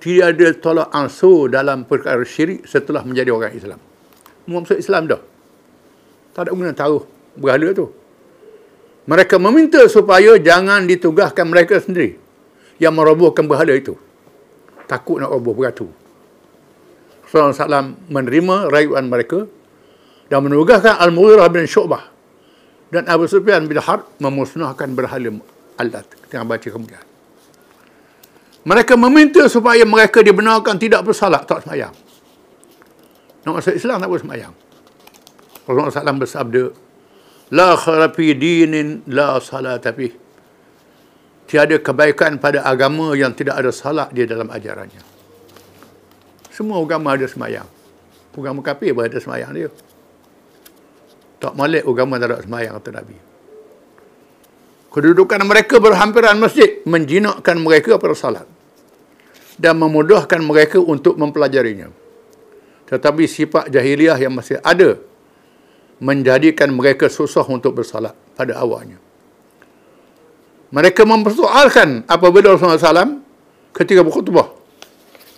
tidak 0.00 0.26
ada 0.34 0.48
tolak 0.56 0.88
ansur 0.90 1.52
dalam 1.52 1.84
perkara 1.84 2.24
syirik 2.24 2.66
setelah 2.66 3.04
menjadi 3.04 3.30
orang 3.30 3.52
Islam. 3.54 3.80
Mau 4.48 4.64
masuk 4.64 4.80
Islam 4.80 5.06
dah. 5.06 5.22
Tak 6.32 6.48
ada 6.48 6.50
guna 6.56 6.72
taruh 6.72 7.04
berhala 7.36 7.70
tu. 7.76 7.92
Mereka 9.04 9.36
meminta 9.36 9.80
supaya 9.86 10.40
jangan 10.40 10.88
ditugaskan 10.88 11.46
mereka 11.46 11.78
sendiri 11.78 12.16
yang 12.80 12.96
merobohkan 12.96 13.44
berhala 13.44 13.76
itu. 13.76 13.94
Takut 14.88 15.20
nak 15.22 15.30
roboh 15.30 15.54
beratu. 15.54 15.99
SAW 17.30 17.94
menerima 18.10 18.66
rayuan 18.66 19.06
mereka 19.06 19.46
dan 20.26 20.42
menugaskan 20.42 20.98
Al-Mughirah 20.98 21.46
bin 21.46 21.62
Syu'bah 21.70 22.10
dan 22.90 23.06
Abu 23.06 23.30
Sufyan 23.30 23.70
bin 23.70 23.78
Harb 23.78 24.02
memusnahkan 24.18 24.90
berhala 24.90 25.38
alat. 25.78 26.06
Kita 26.26 26.42
baca 26.42 26.68
kemudian. 26.68 27.04
Mereka 28.66 28.98
meminta 28.98 29.46
supaya 29.48 29.86
mereka 29.86 30.20
dibenarkan 30.20 30.76
tidak 30.76 31.06
bersalat, 31.06 31.46
tak 31.48 31.64
semayang. 31.64 31.94
Nak 33.46 33.52
masuk 33.56 33.72
Islam 33.72 33.96
tak 34.02 34.08
boleh 34.10 34.20
semayang. 34.20 34.52
Rasulullah 35.64 35.94
SAW 35.94 36.20
bersabda, 36.20 36.64
La 37.50 37.74
kharafi 37.74 38.36
dinin 38.36 39.02
la 39.10 39.42
salat 39.42 39.82
tapi 39.82 40.12
Tiada 41.50 41.82
kebaikan 41.82 42.38
pada 42.38 42.62
agama 42.62 43.10
yang 43.18 43.34
tidak 43.34 43.58
ada 43.58 43.74
salat 43.74 44.14
di 44.14 44.22
dalam 44.22 44.46
ajarannya. 44.54 45.02
Semua 46.60 46.76
agama 46.76 47.16
ada 47.16 47.24
semayang. 47.24 47.64
Agama 48.36 48.60
kafir 48.60 48.92
pun 48.92 49.08
ada 49.08 49.16
semayang 49.16 49.48
dia. 49.56 49.72
Tak 51.40 51.56
malik 51.56 51.88
agama 51.88 52.20
tak 52.20 52.36
ada 52.36 52.44
semayang 52.44 52.76
kata 52.76 53.00
Nabi. 53.00 53.16
Kedudukan 54.92 55.40
mereka 55.48 55.80
berhampiran 55.80 56.36
masjid 56.36 56.84
menjinakkan 56.84 57.56
mereka 57.56 57.96
pada 57.96 58.12
salat 58.12 58.44
dan 59.56 59.80
memudahkan 59.80 60.36
mereka 60.44 60.76
untuk 60.84 61.16
mempelajarinya. 61.16 61.88
Tetapi 62.92 63.24
sifat 63.24 63.72
jahiliah 63.72 64.20
yang 64.20 64.36
masih 64.36 64.60
ada 64.60 65.00
menjadikan 65.96 66.68
mereka 66.76 67.08
susah 67.08 67.48
untuk 67.48 67.80
bersalat 67.80 68.12
pada 68.36 68.60
awalnya. 68.60 69.00
Mereka 70.76 71.08
mempersoalkan 71.08 72.04
apabila 72.04 72.52
Rasulullah 72.52 72.76
SAW 72.76 73.24
ketika 73.72 74.04
berkhutbah 74.04 74.52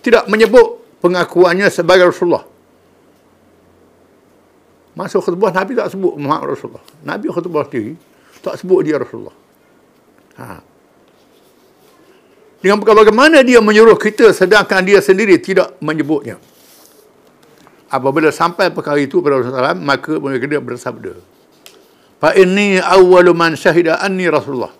tidak 0.03 0.27
menyebut 0.27 0.82
pengakuannya 1.03 1.67
sebagai 1.67 2.07
Rasulullah. 2.07 2.47
Masuk 4.95 5.19
khutbah 5.25 5.51
Nabi 5.51 5.75
tak 5.75 5.91
sebut 5.91 6.15
Muhammad 6.15 6.55
Rasulullah. 6.55 6.85
Nabi 7.03 7.27
khutbah 7.27 7.67
sendiri 7.67 7.99
tak 8.39 8.55
sebut 8.55 8.79
dia 8.87 8.95
Rasulullah. 8.95 9.35
Ha. 10.39 10.63
Dengan 12.63 12.79
bagaimana 12.79 13.43
dia 13.43 13.59
menyuruh 13.59 13.99
kita 13.99 14.31
sedangkan 14.31 14.87
dia 14.87 15.03
sendiri 15.03 15.35
tidak 15.43 15.75
menyebutnya. 15.83 16.39
Apabila 17.91 18.31
sampai 18.31 18.71
perkara 18.71 18.97
itu 19.03 19.19
pada 19.19 19.43
Rasulullah 19.43 19.75
maka 19.75 20.15
mereka 20.15 20.47
bersabda. 20.63 21.13
Fa 22.23 22.31
inni 22.39 22.79
awwalu 22.79 23.35
man 23.35 23.59
syahida 23.59 23.99
anni 23.99 24.31
Rasulullah. 24.31 24.71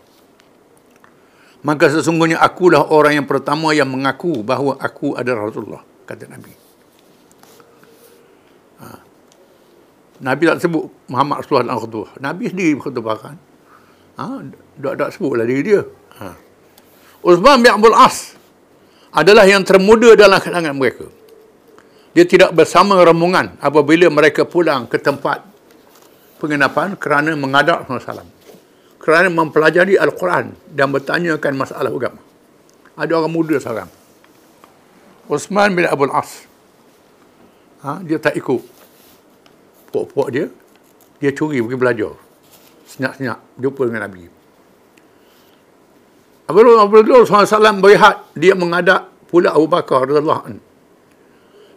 Maka 1.64 1.88
sesungguhnya 1.92 2.40
akulah 2.44 2.92
orang 2.92 3.20
yang 3.20 3.28
pertama 3.28 3.72
yang 3.72 3.88
mengaku 3.88 4.44
bahawa 4.44 4.76
aku 4.84 5.16
adalah 5.16 5.48
Rasulullah, 5.48 5.84
kata 6.04 6.28
Nabi. 6.30 6.54
Ha. 8.84 8.88
Nabi 10.24 10.44
tak 10.48 10.60
sebut 10.63 10.84
Muhammad 11.10 11.44
Rasulullah 11.44 11.74
dalam 11.74 11.80
khutbah. 11.84 12.10
Nabi 12.20 12.46
sendiri 12.52 12.72
berkhutbahkan. 12.80 13.36
Ha, 14.13 14.26
tak, 14.80 14.94
tak 15.00 15.10
sebutlah 15.18 15.48
diri 15.48 15.62
dia. 15.74 15.82
Ha. 16.22 16.28
Uthman 17.24 17.63
bin 17.63 17.72
Abdul 17.72 17.96
As 17.96 18.36
adalah 19.16 19.48
yang 19.48 19.63
termuda 19.63 20.13
dalam 20.13 20.38
kalangan 20.38 20.76
mereka. 20.76 21.08
Dia 22.13 22.30
tidak 22.30 22.54
bersama 22.54 23.02
rombongan 23.02 23.58
apabila 23.58 24.06
mereka 24.12 24.46
pulang 24.46 24.86
ke 24.86 25.02
tempat 25.02 25.42
penginapan 26.38 26.94
kerana 27.00 27.34
mengadap 27.34 27.89
Rasulullah 27.89 28.28
Kerana 29.02 29.28
mempelajari 29.34 29.98
Al-Quran 29.98 30.56
dan 30.70 30.88
bertanyakan 30.94 31.52
masalah 31.58 31.92
agama. 31.92 32.22
Ada 32.94 33.12
orang 33.18 33.34
muda 33.34 33.58
seorang. 33.58 34.03
Uthman 35.32 35.72
bin 35.72 35.88
Abdul 35.88 36.12
As. 36.12 36.48
Ha, 37.84 38.00
dia 38.04 38.20
tak 38.20 38.36
ikut. 38.36 38.60
Pok-pok 39.92 40.28
dia. 40.32 40.48
Dia 41.20 41.32
curi 41.32 41.64
pergi 41.64 41.78
belajar. 41.80 42.14
Senyap-senyap. 42.88 43.40
Jumpa 43.60 43.82
dengan 43.88 44.04
Nabi. 44.08 44.28
Apabila 46.44 47.24
Rasulullah 47.24 47.48
SAW 47.48 47.80
berehat, 47.80 48.36
dia 48.36 48.52
mengadap 48.52 49.08
pula 49.32 49.56
Abu 49.56 49.66
Bakar 49.72 50.04
radhiyallahu 50.04 50.60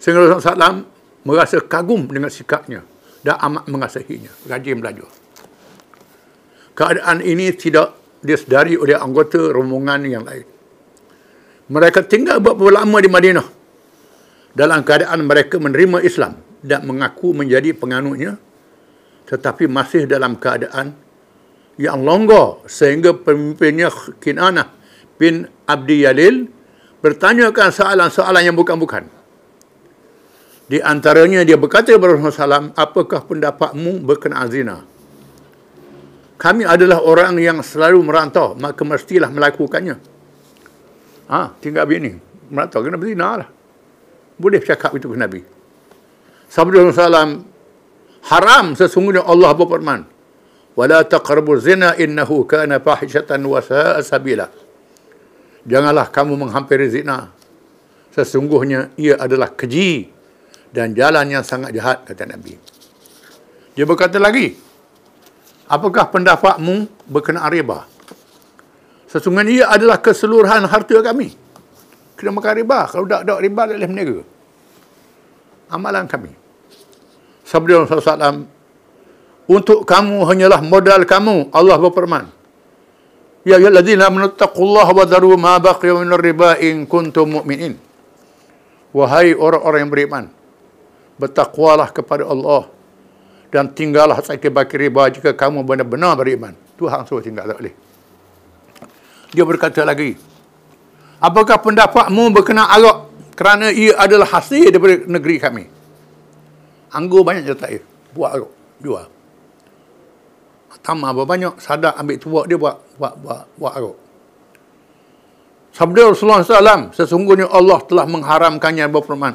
Sehingga 0.02 0.26
Rasulullah 0.26 0.58
SAW 0.58 0.76
merasa 1.22 1.58
kagum 1.62 2.10
dengan 2.10 2.30
sikapnya 2.30 2.82
dan 3.22 3.38
amat 3.46 3.70
mengasihinya. 3.70 4.30
Rajin 4.46 4.78
belajar. 4.82 5.10
Keadaan 6.76 7.22
ini 7.22 7.50
tidak 7.54 7.94
disedari 8.22 8.74
oleh 8.74 8.98
anggota 8.98 9.50
rombongan 9.54 10.02
yang 10.06 10.22
lain. 10.26 10.55
Mereka 11.66 12.06
tinggal 12.06 12.38
beberapa 12.38 12.82
lama 12.82 12.98
di 13.02 13.10
Madinah 13.10 13.46
dalam 14.54 14.86
keadaan 14.86 15.26
mereka 15.26 15.58
menerima 15.58 15.98
Islam 16.06 16.38
dan 16.62 16.86
mengaku 16.86 17.34
menjadi 17.36 17.74
penganutnya 17.76 18.38
tetapi 19.26 19.66
masih 19.66 20.06
dalam 20.06 20.38
keadaan 20.38 20.94
yang 21.76 22.00
longgar 22.00 22.62
sehingga 22.64 23.12
pemimpinnya 23.12 23.92
Kinanah 24.22 24.72
bin 25.18 25.50
Abdi 25.66 26.06
Yalil 26.06 26.48
bertanyakan 27.04 27.68
soalan-soalan 27.74 28.42
yang 28.46 28.56
bukan-bukan. 28.56 29.10
Di 30.66 30.82
antaranya 30.82 31.46
dia 31.46 31.54
berkata 31.54 31.94
kepada 31.94 32.18
Rasulullah 32.18 32.74
apakah 32.74 33.22
pendapatmu 33.22 34.02
berkenaan 34.02 34.48
zina? 34.50 34.76
Kami 36.36 36.66
adalah 36.66 37.00
orang 37.00 37.38
yang 37.38 37.62
selalu 37.62 38.02
merantau, 38.02 38.58
maka 38.58 38.82
mestilah 38.82 39.30
melakukannya. 39.30 40.15
Ha, 41.26 41.54
tinggal 41.58 41.86
bini. 41.90 42.14
Merantau, 42.50 42.82
kena 42.82 42.98
berzina 42.98 43.42
lah. 43.42 43.48
Boleh 44.38 44.62
cakap 44.62 44.94
itu 44.94 45.10
ke 45.10 45.16
Nabi. 45.18 45.40
Sabda 46.46 46.86
Rasulullah 46.86 47.42
haram 48.30 48.78
sesungguhnya 48.78 49.26
Allah 49.26 49.50
berfirman, 49.56 50.06
wala 50.78 51.02
taqrabu 51.02 51.58
zina 51.58 51.98
innahu 51.98 52.46
kana 52.46 52.78
fahishatan 52.78 53.42
wa 53.42 53.58
sa'a 53.58 53.98
sabila 54.06 54.46
janganlah 55.66 56.06
kamu 56.14 56.38
menghampiri 56.38 56.86
zina 56.86 57.34
Sesungguhnya 58.16 58.96
ia 58.96 59.20
adalah 59.20 59.52
keji 59.52 60.08
dan 60.72 60.96
jalan 60.96 61.36
yang 61.36 61.44
sangat 61.44 61.76
jahat, 61.76 62.00
kata 62.08 62.24
Nabi. 62.24 62.56
Dia 63.76 63.84
berkata 63.84 64.16
lagi, 64.16 64.56
apakah 65.68 66.08
pendapatmu 66.08 66.88
berkenaan 67.12 67.52
riba? 67.52 67.84
Sesungguhnya 69.16 69.48
ia 69.48 69.66
adalah 69.72 69.96
keseluruhan 69.96 70.68
harta 70.68 71.00
kami. 71.00 71.32
Kena 72.20 72.36
makan 72.36 72.52
riba. 72.52 72.84
Kalau 72.84 73.08
tak 73.08 73.24
ada 73.24 73.40
riba, 73.40 73.64
tak 73.64 73.80
boleh 73.80 73.88
meniaga. 73.88 74.20
Amalan 75.72 76.04
kami. 76.04 76.36
Sabda 77.48 77.88
Rasulullah 77.88 78.20
SAW, 78.28 78.44
untuk 79.48 79.88
kamu 79.88 80.20
hanyalah 80.28 80.60
modal 80.60 81.08
kamu. 81.08 81.48
Allah 81.48 81.80
berfirman. 81.80 82.28
Ya 83.46 83.56
ayyuhallazina 83.56 84.12
amanu 84.12 84.36
taqullaha 84.36 84.92
wa 84.92 85.04
dharu 85.08 85.32
ma 85.40 85.56
baqiya 85.56 85.96
min 85.96 86.12
riba 86.12 86.60
in 86.60 86.84
kuntum 86.84 87.40
mu'minin. 87.40 87.78
Wahai 88.92 89.32
orang-orang 89.32 89.86
yang 89.86 89.92
beriman, 89.92 90.24
bertakwalah 91.16 91.88
kepada 91.88 92.28
Allah 92.28 92.68
dan 93.48 93.72
tinggallah 93.72 94.20
sakit 94.20 94.52
baki 94.52 94.76
riba 94.76 95.08
jika 95.08 95.32
kamu 95.32 95.64
benar-benar 95.64 96.20
beriman. 96.20 96.52
Tuhan 96.76 97.08
suruh 97.08 97.24
tinggal 97.24 97.48
tak 97.48 97.56
boleh. 97.64 97.95
Dia 99.34 99.42
berkata 99.42 99.82
lagi, 99.82 100.14
apakah 101.18 101.58
pendapatmu 101.62 102.30
berkenaan 102.30 102.70
arak 102.70 102.98
kerana 103.34 103.72
ia 103.74 103.96
adalah 103.98 104.28
hasil 104.28 104.70
daripada 104.70 105.06
negeri 105.06 105.36
kami? 105.40 105.64
Anggur 106.94 107.26
banyak 107.26 107.46
je 107.46 107.54
tak 107.58 107.82
Buat 108.14 108.30
arak, 108.38 108.52
jual. 108.80 109.06
Tamar 110.86 111.18
banyak 111.18 111.58
sadar 111.58 111.98
ambil 111.98 112.14
tuak 112.14 112.44
dia 112.46 112.54
buat 112.54 112.78
buat 112.94 113.18
buat, 113.18 113.42
buat 113.58 113.72
aruk 113.74 113.96
sabda 115.74 116.14
Rasulullah 116.14 116.46
SAW 116.46 116.94
sesungguhnya 116.94 117.50
Allah 117.50 117.82
telah 117.90 118.06
mengharamkannya 118.06 118.86
berfirman 118.94 119.34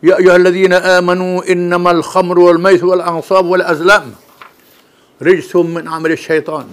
Ya 0.00 0.16
ayyuhalladzina 0.22 1.02
amanu 1.02 1.42
innamal 1.44 2.00
khamru 2.06 2.46
wal 2.46 2.62
maisir 2.62 2.86
wal 2.86 3.02
ansab 3.02 3.42
wal 3.42 3.60
azlam 3.60 4.14
rijsum 5.18 5.76
min 5.76 5.90
amali 5.90 6.14
syaitan 6.14 6.70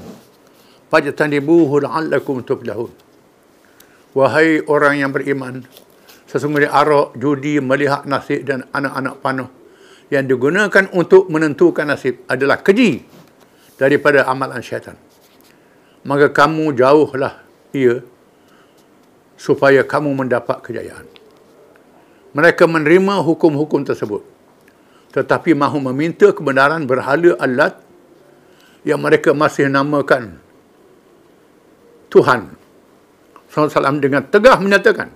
fajtanibuhu 0.91 1.83
la'allakum 1.83 2.43
tuflihun 2.43 2.91
Wahai 4.17 4.65
orang 4.65 4.97
yang 4.97 5.11
beriman 5.13 5.61
sesungguhnya 6.25 6.73
arak, 6.73 7.13
judi, 7.21 7.61
melihat 7.61 8.09
nasib 8.09 8.41
dan 8.49 8.65
anak-anak 8.73 9.15
panah 9.21 9.49
yang 10.09 10.25
digunakan 10.25 10.89
untuk 10.95 11.29
menentukan 11.29 11.85
nasib 11.85 12.25
adalah 12.25 12.57
keji 12.65 13.05
daripada 13.77 14.25
amalan 14.25 14.57
syaitan. 14.65 14.97
Maka 16.01 16.33
kamu 16.33 16.73
jauhlah 16.73 17.45
ia 17.75 18.01
supaya 19.37 19.85
kamu 19.85 20.17
mendapat 20.17 20.65
kejayaan. 20.65 21.05
Mereka 22.33 22.65
menerima 22.65 23.21
hukum-hukum 23.21 23.85
tersebut. 23.85 24.25
Tetapi 25.13 25.53
mahu 25.53 25.77
meminta 25.93 26.33
kebenaran 26.33 26.89
berhala 26.89 27.37
alat 27.37 27.77
yang 28.81 28.97
mereka 28.97 29.37
masih 29.37 29.69
namakan 29.69 30.46
Tuhan. 32.17 32.57
SAW 33.47 34.01
dengan 34.01 34.25
tegah 34.25 34.57
menyatakan 34.57 35.13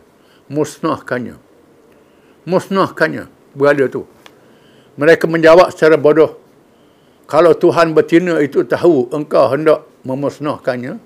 musnahkannya. 0.48 1.36
Musnahkannya 2.46 3.26
berhala 3.58 3.90
itu. 3.90 4.06
Mereka 4.96 5.26
menjawab 5.26 5.74
secara 5.74 5.98
bodoh 5.98 6.42
kalau 7.32 7.56
Tuhan 7.56 7.96
betina 7.96 8.44
itu 8.44 8.68
tahu 8.68 9.08
engkau 9.08 9.48
hendak 9.56 9.88
memusnahkannya, 10.04 11.00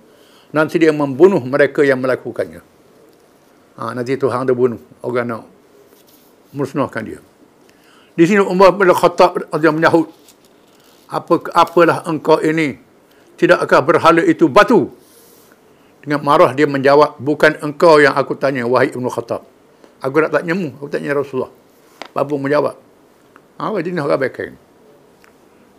nanti 0.58 0.82
dia 0.82 0.90
membunuh 0.90 1.38
mereka 1.46 1.86
yang 1.86 2.02
melakukannya. 2.02 2.66
Ha, 3.78 3.94
nanti 3.94 4.18
Tuhan 4.18 4.50
dia 4.50 4.58
bunuh 4.58 4.82
orang 5.06 5.28
nak 5.30 5.46
musnahkan 6.50 7.06
dia. 7.06 7.22
Di 8.18 8.26
sini 8.26 8.42
Umar 8.42 8.74
bin 8.74 8.90
Khattab 8.90 9.38
dia 9.54 9.70
menyahut, 9.70 10.10
apa 11.14 11.46
apalah 11.54 12.02
engkau 12.10 12.42
ini? 12.42 12.82
Tidakkah 13.38 13.86
berhala 13.86 14.26
itu 14.26 14.50
batu? 14.50 14.90
Dengan 16.06 16.22
marah 16.22 16.54
dia 16.54 16.70
menjawab, 16.70 17.18
bukan 17.18 17.58
engkau 17.66 17.98
yang 17.98 18.14
aku 18.14 18.38
tanya, 18.38 18.70
wahai 18.70 18.94
Ibn 18.94 19.10
Khattab. 19.10 19.42
Aku 20.06 20.22
nak 20.22 20.30
tanya 20.38 20.54
mu, 20.54 20.70
aku 20.78 20.86
tanya 20.86 21.18
Rasulullah. 21.18 21.50
Babu 22.14 22.38
menjawab. 22.38 22.78
Apa 23.58 23.82
jenis 23.82 24.06
orang 24.06 24.22
baik 24.22 24.54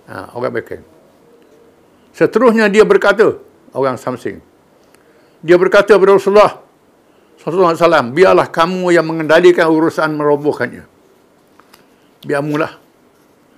Ha, 0.07 0.31
orang 0.39 0.55
Mekah. 0.55 0.83
Seterusnya 2.15 2.71
dia 2.71 2.87
berkata, 2.87 3.39
orang 3.75 3.99
Samsing. 3.99 4.39
Dia 5.43 5.59
berkata 5.59 5.99
kepada 5.99 6.15
Rasulullah 6.15 6.63
SAW, 7.43 8.15
biarlah 8.15 8.47
kamu 8.49 8.95
yang 8.95 9.07
mengendalikan 9.07 9.67
urusan 9.67 10.15
merobohkannya. 10.15 10.87
Biar 12.23 12.43
mulah. 12.43 12.79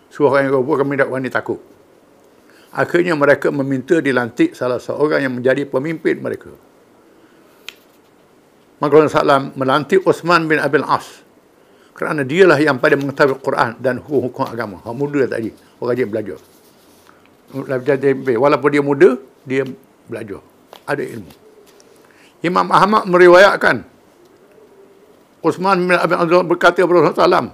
Suara 0.09 0.45
yang 0.45 0.61
roboh 0.61 0.75
kami 0.81 0.97
tak 0.97 1.09
wani 1.13 1.29
takut. 1.29 1.61
Akhirnya 2.69 3.17
mereka 3.17 3.49
meminta 3.49 3.97
dilantik 3.99 4.53
salah 4.53 4.77
seorang 4.77 5.25
yang 5.25 5.35
menjadi 5.41 5.65
pemimpin 5.65 6.21
mereka. 6.21 6.53
Maka 8.79 8.93
Rasulullah 8.95 9.43
melantik 9.57 10.05
Osman 10.05 10.47
bin 10.47 10.61
Abil 10.61 10.85
As. 10.85 11.25
Kerana 11.97 12.23
dialah 12.23 12.61
yang 12.63 12.79
paling 12.79 13.03
mengetahui 13.03 13.43
Quran 13.43 13.75
dan 13.83 13.99
hukum-hukum 13.99 14.47
agama. 14.47 14.79
Orang 14.87 14.99
muda 15.03 15.27
tadi, 15.27 15.51
orang 15.83 15.89
rajin 15.99 16.07
belajar. 16.07 16.39
Walaupun 18.39 18.69
dia 18.71 18.83
muda, 18.85 19.11
dia 19.43 19.67
belajar. 20.07 20.39
Ada 20.87 21.03
ilmu. 21.03 21.33
Imam 22.39 22.71
Ahmad 22.71 23.03
meriwayatkan, 23.11 23.83
Uthman 25.43 25.91
bin 25.91 25.99
Abi 25.99 26.15
Abdul 26.15 26.47
berkata 26.47 26.79
kepada 26.87 27.11
Rasulullah 27.11 27.51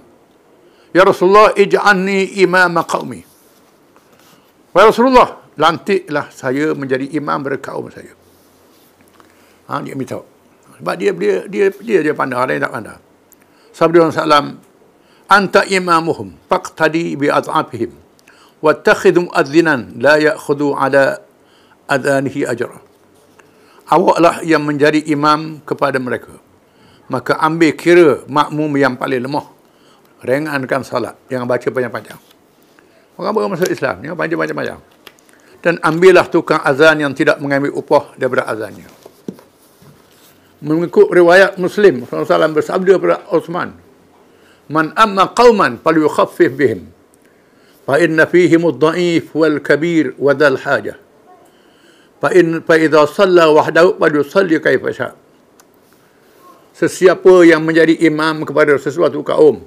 Ya 0.95 1.03
Rasulullah, 1.03 1.51
ij'anni 1.51 2.39
imam 2.39 2.79
qawmi. 2.87 3.34
Ya 4.75 4.83
Rasulullah, 4.83 5.39
lantiklah 5.55 6.27
saya 6.35 6.75
menjadi 6.75 7.07
imam 7.15 7.39
berkaum 7.39 7.87
saya. 7.87 8.11
Ha, 9.71 9.79
dia 9.79 9.95
minta. 9.95 10.19
Sebab 10.75 10.95
dia 10.99 11.15
dia 11.15 11.47
dia 11.47 11.71
dia, 11.71 11.99
dia 12.03 12.11
pandang, 12.11 12.43
yang 12.51 12.67
tak 12.67 12.73
pandang. 12.75 12.99
Sabda 13.71 14.11
Rasulullah 14.11 14.59
Anta 15.25 15.65
imamuhum 15.65 16.37
faqtadi 16.51 17.17
bi 17.17 17.31
ad'afihim 17.31 17.97
wattakhidhu 18.61 19.25
mu'adzinan 19.31 19.97
la 19.97 20.21
ya'khudhu 20.21 20.77
ala 20.77 21.23
adanihi 21.89 22.45
ajra. 22.45 22.77
Awaklah 23.89 24.43
yang 24.43 24.61
menjadi 24.67 25.01
imam 25.07 25.63
kepada 25.63 25.97
mereka. 26.03 26.35
Maka 27.07 27.37
ambil 27.41 27.73
kira 27.77 28.25
makmum 28.27 28.69
yang 28.75 28.97
paling 28.97 29.21
lemah. 29.23 29.45
Ringankan 30.25 30.81
salat. 30.81 31.13
Jangan 31.29 31.45
baca 31.45 31.67
panjang-panjang. 31.69 32.34
Orang 33.15 33.31
baru 33.31 33.47
masuk 33.51 33.71
Islam. 33.71 34.03
Jangan 34.03 34.17
panjang-panjang. 34.19 34.81
Dan 35.63 35.79
ambillah 35.81 36.27
tukang 36.29 36.61
azan 36.61 37.01
yang 37.01 37.15
tidak 37.15 37.41
mengambil 37.41 37.73
upah 37.73 38.13
daripada 38.19 38.45
azannya 38.45 39.05
mengikut 40.65 41.13
riwayat 41.13 41.61
Muslim 41.61 42.09
Rasulullah 42.09 42.49
bersabda 42.49 42.93
kepada 42.97 43.17
Uthman 43.29 43.77
man 44.71 44.95
amma 44.97 45.29
qauman 45.29 45.77
falyukhaffif 45.77 46.51
bihim 46.57 46.89
fa 47.85 48.01
inna 48.01 48.25
fihim 48.25 48.65
ad-da'if 48.65 49.29
wal 49.37 49.61
kabir 49.61 50.17
wa 50.17 50.33
dal 50.33 50.57
haja 50.57 50.97
fa 52.17 52.33
in 52.33 52.65
fa 52.65 52.81
idza 52.81 53.05
shalla 53.13 53.53
wahdahu 53.53 54.01
falyusalli 54.01 54.57
kaifa 54.57 54.89
sya 54.89 55.09
sesiapa 56.73 57.45
yang 57.45 57.61
menjadi 57.61 57.93
imam 58.09 58.41
kepada 58.41 58.73
sesuatu 58.81 59.21
kaum 59.21 59.61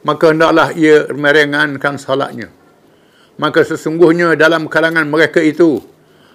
maka 0.00 0.32
hendaklah 0.32 0.72
ia 0.72 1.12
meringankan 1.12 2.00
salatnya 2.00 2.48
maka 3.40 3.64
sesungguhnya 3.64 4.34
dalam 4.36 4.68
kalangan 4.68 5.08
mereka 5.08 5.40
itu 5.40 5.80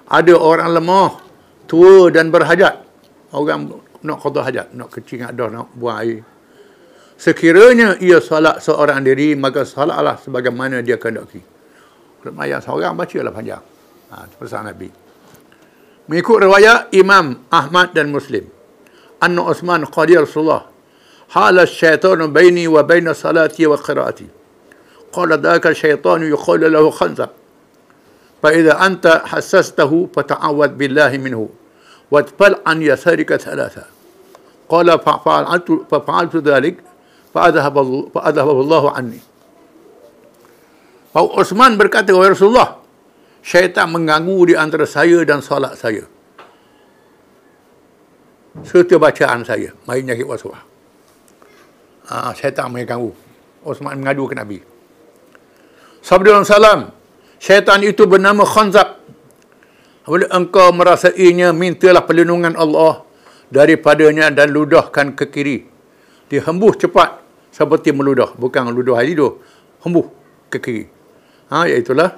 ada 0.08 0.34
orang 0.38 0.74
lemah 0.78 1.20
tua 1.68 2.10
dan 2.10 2.32
berhajat 2.32 2.88
orang 3.36 3.70
nak 4.04 4.18
qada 4.22 4.40
hajat, 4.46 4.68
nak 4.72 4.90
kecing 4.94 5.26
ada 5.26 5.52
nak 5.52 5.68
buang 5.76 6.00
air. 6.00 6.22
Sekiranya 7.18 7.98
ia 7.98 8.22
salat 8.22 8.62
seorang 8.62 9.02
diri, 9.02 9.34
maka 9.34 9.66
salatlah 9.66 10.22
sebagaimana 10.22 10.86
dia 10.86 11.02
kehendaki. 11.02 11.42
Semayang 12.22 12.62
seorang 12.62 12.94
bacalah 12.94 13.34
panjang. 13.34 13.64
Ha, 14.14 14.30
pesan 14.38 14.70
Nabi. 14.70 14.90
Mengikut 16.08 16.38
riwayat 16.46 16.94
Imam 16.94 17.42
Ahmad 17.52 17.92
dan 17.92 18.14
Muslim. 18.14 18.48
Anna 19.20 19.50
Osman 19.50 19.84
qadir 19.90 20.24
Rasulullah. 20.24 20.70
Hala 21.34 21.68
syaitanu 21.68 22.32
baini 22.32 22.70
wa 22.70 22.86
baina 22.86 23.12
salati 23.12 23.66
wa 23.68 23.76
qiraati. 23.76 24.28
Qala 25.17 25.37
dhaka 25.37 25.75
syaitanu 25.77 26.29
yuqalu 26.29 26.73
lahu 26.73 26.89
khanzab. 26.93 27.43
فإذا 28.43 28.75
أنت 28.87 29.07
حسسته 29.07 30.09
فتعوذ 30.15 30.75
بالله 30.75 31.13
منه 31.23 31.41
واتفل 32.11 32.67
عن 32.67 32.83
يسارك 32.83 33.37
ثلاثة 33.37 33.85
قال 34.69 34.89
ففعلت, 34.99 35.69
ففعلت 35.91 36.37
ذلك 36.37 36.77
فأذهب, 37.35 37.77
فأذهب 38.15 38.57
الله 38.61 38.85
عني 38.91 39.21
Pak 41.13 41.29
Osman 41.37 41.77
berkata, 41.77 42.09
Wahai 42.17 42.33
Rasulullah, 42.33 42.81
syaitan 43.45 43.85
mengganggu 43.93 44.49
di 44.49 44.55
antara 44.57 44.89
saya 44.89 45.21
dan 45.29 45.45
salat 45.45 45.77
saya. 45.77 46.09
Serta 48.65 48.97
bacaan 48.97 49.45
saya. 49.45 49.77
Mari 49.85 50.09
nyakit 50.09 50.25
waswah. 50.25 50.65
Ah, 52.09 52.33
syaitan 52.33 52.73
mengganggu. 52.73 53.13
Osman 53.61 54.01
mengadu 54.01 54.25
ke 54.25 54.33
Nabi. 54.33 54.65
Sabda 56.08 56.40
salam. 56.48 56.96
Syaitan 57.36 57.84
itu 57.84 58.08
bernama 58.08 58.48
Khanzab. 58.48 59.04
Apabila 60.08 60.32
engkau 60.32 60.72
merasainya, 60.72 61.52
mintalah 61.52 62.08
perlindungan 62.08 62.56
Allah 62.56 63.04
daripadanya 63.52 64.32
dan 64.32 64.56
ludahkan 64.56 65.12
ke 65.20 65.28
kiri. 65.28 65.68
Dia 66.32 66.48
hembus 66.48 66.80
cepat 66.80 67.20
seperti 67.52 67.92
meludah. 67.92 68.32
Bukan 68.40 68.72
ludah 68.72 69.04
hari 69.04 69.20
tu. 69.20 69.44
Hembus 69.84 70.08
ke 70.48 70.64
kiri. 70.64 70.84
Ha, 71.52 71.68
iaitulah. 71.68 72.16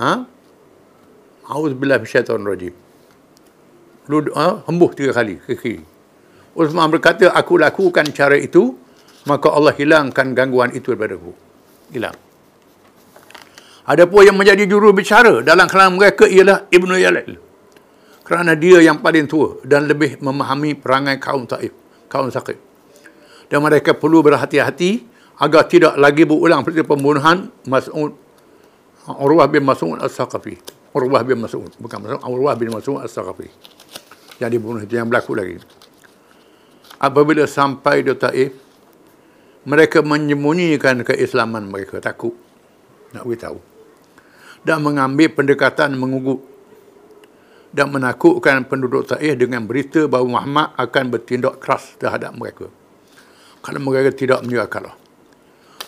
Ha? 0.00 0.10
A'udzubillah 1.52 2.00
bisyaitan 2.00 2.40
rajim. 2.48 2.72
Ludah, 4.08 4.32
ha? 4.40 4.46
hembus 4.64 4.96
tiga 4.96 5.12
kali 5.12 5.36
ke 5.36 5.52
kiri. 5.60 5.84
Uthman 6.56 6.88
berkata, 6.88 7.28
aku 7.28 7.60
lakukan 7.60 8.08
cara 8.16 8.40
itu, 8.40 8.72
maka 9.28 9.52
Allah 9.52 9.76
hilangkan 9.76 10.32
gangguan 10.32 10.72
itu 10.72 10.96
daripada 10.96 11.20
aku. 11.20 11.32
Hilang. 11.92 12.31
Ada 13.92 14.08
pun 14.08 14.24
yang 14.24 14.40
menjadi 14.40 14.64
juru 14.64 14.96
bicara 14.96 15.44
dalam 15.44 15.68
kalangan 15.68 16.00
mereka 16.00 16.24
ialah 16.24 16.64
Ibnu 16.72 16.96
Yalil. 16.96 17.36
Kerana 18.24 18.56
dia 18.56 18.80
yang 18.80 19.04
paling 19.04 19.28
tua 19.28 19.60
dan 19.68 19.84
lebih 19.84 20.16
memahami 20.16 20.72
perangai 20.72 21.20
kaum 21.20 21.44
Taif, 21.44 21.76
kaum 22.08 22.32
Saqif. 22.32 22.56
Dan 23.52 23.60
mereka 23.60 23.92
perlu 23.92 24.24
berhati-hati 24.24 25.04
agar 25.36 25.68
tidak 25.68 26.00
lagi 26.00 26.24
berulang 26.24 26.64
seperti 26.64 26.88
pembunuhan 26.88 27.52
Mas'ud 27.68 28.16
Urwah 29.12 29.44
bin 29.52 29.60
Mas'ud 29.68 30.00
As-Saqafi. 30.00 30.56
Urwah 30.96 31.20
bin 31.20 31.44
Mas'ud, 31.44 31.68
bukan 31.76 31.98
Mas'ud, 32.00 32.20
Urwah 32.24 32.56
bin 32.56 32.72
Mas'ud 32.72 32.96
As-Saqafi. 33.04 33.52
Yang 34.40 34.56
dibunuh 34.56 34.80
itu 34.80 34.96
yang 34.96 35.12
berlaku 35.12 35.36
lagi. 35.36 35.60
Apabila 36.96 37.44
sampai 37.44 38.00
di 38.00 38.16
Taif, 38.16 38.56
mereka 39.68 40.00
menyembunyikan 40.00 41.04
keislaman 41.04 41.68
mereka, 41.68 42.00
takut 42.00 42.32
nak 43.12 43.28
beritahu 43.28 43.71
dan 44.62 44.78
mengambil 44.82 45.30
pendekatan 45.34 45.94
mengugut 45.98 46.42
dan 47.72 47.88
menakutkan 47.88 48.62
penduduk 48.68 49.08
Taif 49.08 49.34
dengan 49.34 49.64
berita 49.64 50.04
bahawa 50.04 50.40
Muhammad 50.40 50.68
akan 50.76 51.04
bertindak 51.08 51.58
keras 51.58 51.96
terhadap 51.96 52.36
mereka. 52.36 52.68
Kalau 53.64 53.80
mereka 53.80 54.12
tidak 54.12 54.44
menyerah 54.44 54.68
kalah. 54.68 54.94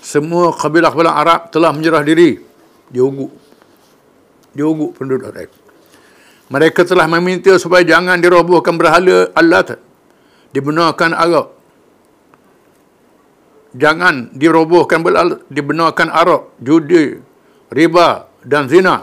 Semua 0.00 0.52
kabilah-kabilah 0.52 1.14
Arab 1.14 1.40
telah 1.52 1.70
menyerah 1.76 2.00
diri. 2.00 2.40
Dia 2.88 3.04
ugut. 3.04 3.32
Dia 4.56 4.64
ugut 4.64 4.96
penduduk 4.96 5.28
Taif. 5.32 5.52
Mereka 6.48 6.84
telah 6.88 7.08
meminta 7.08 7.52
supaya 7.60 7.84
jangan 7.84 8.20
dirobohkan 8.20 8.76
berhala 8.76 9.32
Allah. 9.36 9.80
Dibenarkan 10.54 11.12
Arab. 11.12 11.56
Jangan 13.74 14.30
dirobohkan 14.32 15.02
berhala. 15.02 15.42
Dibenarkan 15.50 16.08
Arab. 16.12 16.54
Judi. 16.62 17.18
Riba 17.74 18.33
dan 18.44 18.68
zina. 18.68 19.02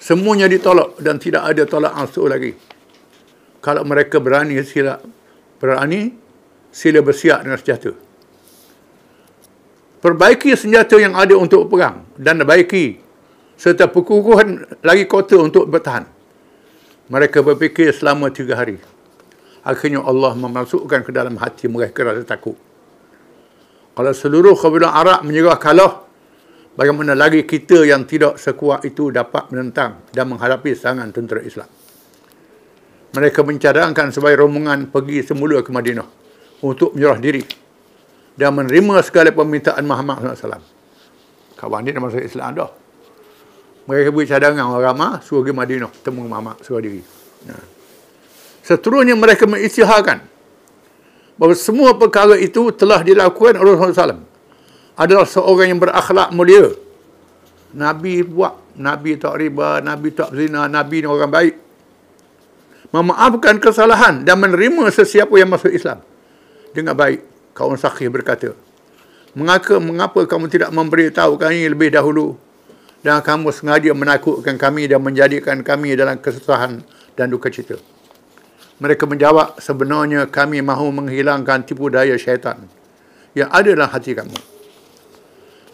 Semuanya 0.00 0.48
ditolak 0.48 0.96
dan 0.98 1.20
tidak 1.20 1.44
ada 1.44 1.62
tolak 1.68 1.92
ansur 1.92 2.32
lagi. 2.32 2.56
Kalau 3.60 3.82
mereka 3.82 4.22
berani 4.22 4.56
sila 4.62 4.98
berani 5.58 6.14
sila 6.70 7.00
bersiap 7.04 7.44
dengan 7.44 7.58
senjata. 7.58 7.92
Perbaiki 10.00 10.54
senjata 10.54 10.96
yang 11.02 11.18
ada 11.18 11.34
untuk 11.34 11.66
perang 11.66 12.06
dan 12.14 12.38
baiki 12.46 13.02
serta 13.58 13.90
perkukuhan 13.90 14.78
lagi 14.84 15.04
kota 15.08 15.40
untuk 15.40 15.66
bertahan. 15.66 16.06
Mereka 17.10 17.42
berfikir 17.42 17.90
selama 17.90 18.30
tiga 18.30 18.54
hari. 18.54 18.78
Akhirnya 19.66 19.98
Allah 20.06 20.38
memasukkan 20.38 21.02
ke 21.02 21.10
dalam 21.10 21.34
hati 21.42 21.66
mereka 21.66 22.06
rasa 22.06 22.22
takut. 22.22 22.54
Kalau 23.98 24.12
seluruh 24.14 24.54
kabilah 24.54 24.94
Arab 24.94 25.26
menyerah 25.26 25.58
kalah, 25.58 26.05
bagaimana 26.76 27.16
lagi 27.16 27.42
kita 27.42 27.82
yang 27.88 28.04
tidak 28.04 28.36
sekuat 28.36 28.84
itu 28.84 29.08
dapat 29.08 29.48
menentang 29.50 30.04
dan 30.12 30.28
menghadapi 30.28 30.76
serangan 30.76 31.08
tentera 31.10 31.40
Islam. 31.42 31.66
Mereka 33.16 33.40
mencadangkan 33.40 34.12
sebagai 34.12 34.44
rombongan 34.44 34.92
pergi 34.92 35.24
semula 35.24 35.64
ke 35.64 35.72
Madinah 35.72 36.04
untuk 36.60 36.92
menyerah 36.92 37.16
diri 37.16 37.42
dan 38.36 38.52
menerima 38.52 39.00
segala 39.00 39.32
permintaan 39.32 39.82
Muhammad 39.88 40.36
SAW. 40.36 40.60
Kawan 41.56 41.88
dia 41.88 41.96
masuk 41.96 42.20
Islam 42.20 42.52
dah. 42.52 42.70
Mereka 43.88 44.12
beri 44.12 44.28
cadangan 44.28 44.76
orang 44.76 44.84
ramah, 44.92 45.12
suruh 45.24 45.40
pergi 45.40 45.56
Madinah, 45.56 45.90
temu 46.04 46.28
Muhammad, 46.28 46.60
suruh 46.60 46.84
diri. 46.84 47.00
Nah. 47.48 47.64
Seterusnya 48.60 49.14
mereka 49.16 49.46
mengisytiharkan 49.48 50.26
bahawa 51.38 51.54
semua 51.54 51.94
perkara 51.96 52.34
itu 52.36 52.68
telah 52.74 53.00
dilakukan 53.00 53.56
oleh 53.56 53.78
Rasulullah 53.78 54.18
SAW 54.18 54.35
adalah 54.96 55.28
seorang 55.28 55.76
yang 55.76 55.80
berakhlak 55.80 56.32
mulia. 56.32 56.72
Nabi 57.76 58.24
buat, 58.24 58.56
Nabi 58.80 59.20
tak 59.20 59.36
riba, 59.36 59.84
Nabi 59.84 60.08
tak 60.16 60.32
zina, 60.32 60.64
Nabi 60.64 61.04
ni 61.04 61.08
orang 61.08 61.28
baik. 61.28 61.54
Memaafkan 62.96 63.60
kesalahan 63.60 64.24
dan 64.24 64.40
menerima 64.40 64.88
sesiapa 64.88 65.36
yang 65.36 65.52
masuk 65.52 65.68
Islam. 65.68 66.00
Dengan 66.72 66.96
baik, 66.96 67.52
kaum 67.52 67.76
sakhir 67.76 68.08
berkata, 68.08 68.56
mengapa, 69.36 69.76
mengapa 69.76 70.24
kamu 70.24 70.48
tidak 70.48 70.72
memberitahu 70.72 71.36
kami 71.36 71.68
lebih 71.68 71.92
dahulu 71.92 72.40
dan 73.04 73.20
kamu 73.20 73.52
sengaja 73.52 73.92
menakutkan 73.92 74.56
kami 74.56 74.88
dan 74.88 75.04
menjadikan 75.04 75.60
kami 75.60 75.92
dalam 75.92 76.16
kesusahan 76.16 76.80
dan 77.12 77.28
duka 77.28 77.52
cita. 77.52 77.76
Mereka 78.80 79.04
menjawab, 79.04 79.60
sebenarnya 79.60 80.28
kami 80.28 80.64
mahu 80.64 81.04
menghilangkan 81.04 81.64
tipu 81.68 81.92
daya 81.92 82.16
syaitan 82.16 82.64
yang 83.36 83.52
ada 83.52 83.72
dalam 83.72 83.88
hati 83.92 84.16
kamu 84.16 84.55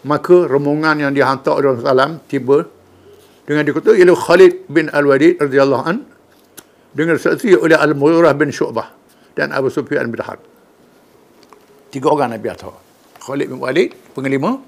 maka 0.03 0.47
rombongan 0.47 0.99
yang 1.07 1.11
dihantar 1.15 1.59
oleh 1.59 1.75
Rasulullah 1.75 2.19
tiba 2.27 2.67
dengan 3.43 3.63
dikutip 3.67 3.95
ialah 3.95 4.15
Khalid 4.15 4.67
bin 4.71 4.87
Al-Walid 4.91 5.39
radhiyallahu 5.39 5.83
an 5.83 6.07
dengan 6.95 7.19
saksi 7.19 7.59
oleh 7.59 7.75
Al-Mughirah 7.75 8.31
bin 8.35 8.51
Syu'bah 8.51 8.87
dan 9.35 9.51
Abu 9.51 9.67
Sufyan 9.67 10.07
bin 10.07 10.21
Harb. 10.23 10.39
Tiga 11.91 12.07
orang 12.09 12.35
Nabi 12.35 12.47
hantar. 12.47 12.75
Khalid 13.23 13.47
bin 13.51 13.59
Walid, 13.59 13.95
pengelima, 14.15 14.59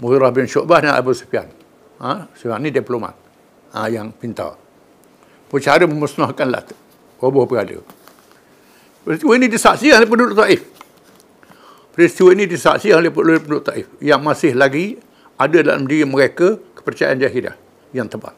Mughirah 0.00 0.30
bin 0.32 0.48
Syu'bah 0.48 0.80
dan 0.80 0.96
Abu 0.96 1.12
Sufyan. 1.12 1.48
Ha? 2.00 2.28
Sebab 2.36 2.58
ni 2.60 2.68
diplomat 2.74 3.14
ha, 3.72 3.86
yang 3.88 4.12
pintar. 4.12 4.58
Cara 5.54 5.86
memusnahkan 5.86 6.50
Lat. 6.50 6.66
Roboh 7.22 7.46
berada. 7.46 7.78
Ini 9.06 9.46
disaksikan 9.46 10.02
oleh 10.02 10.10
penduduk 10.10 10.34
Taif. 10.34 10.73
Peristiwa 11.94 12.34
ini 12.34 12.50
disaksikan 12.50 12.98
oleh 12.98 13.14
penduduk 13.14 13.62
Taif 13.62 13.86
yang 14.02 14.18
masih 14.18 14.58
lagi 14.58 14.98
ada 15.38 15.62
dalam 15.62 15.86
diri 15.86 16.02
mereka 16.02 16.58
kepercayaan 16.74 17.22
jahilah 17.22 17.54
yang 17.94 18.10
tebal. 18.10 18.34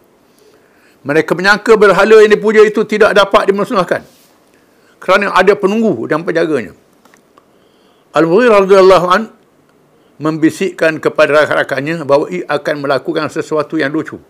Mereka 1.00 1.32
menyangka 1.32 1.72
berhala 1.80 2.20
yang 2.20 2.28
dipuja 2.28 2.60
itu 2.60 2.84
tidak 2.84 3.16
dapat 3.16 3.48
dimusnahkan 3.48 4.04
kerana 5.00 5.32
ada 5.32 5.56
penunggu 5.56 6.04
dan 6.04 6.20
penjaganya. 6.20 6.76
Al-Mughirah 8.12 8.64
radhiyallahu 8.64 9.06
an 9.08 9.22
membisikkan 10.20 11.00
kepada 11.00 11.44
rakan-rakannya 11.44 12.04
bahawa 12.04 12.28
ia 12.32 12.44
akan 12.48 12.84
melakukan 12.84 13.28
sesuatu 13.32 13.80
yang 13.80 13.92
lucu. 13.92 14.20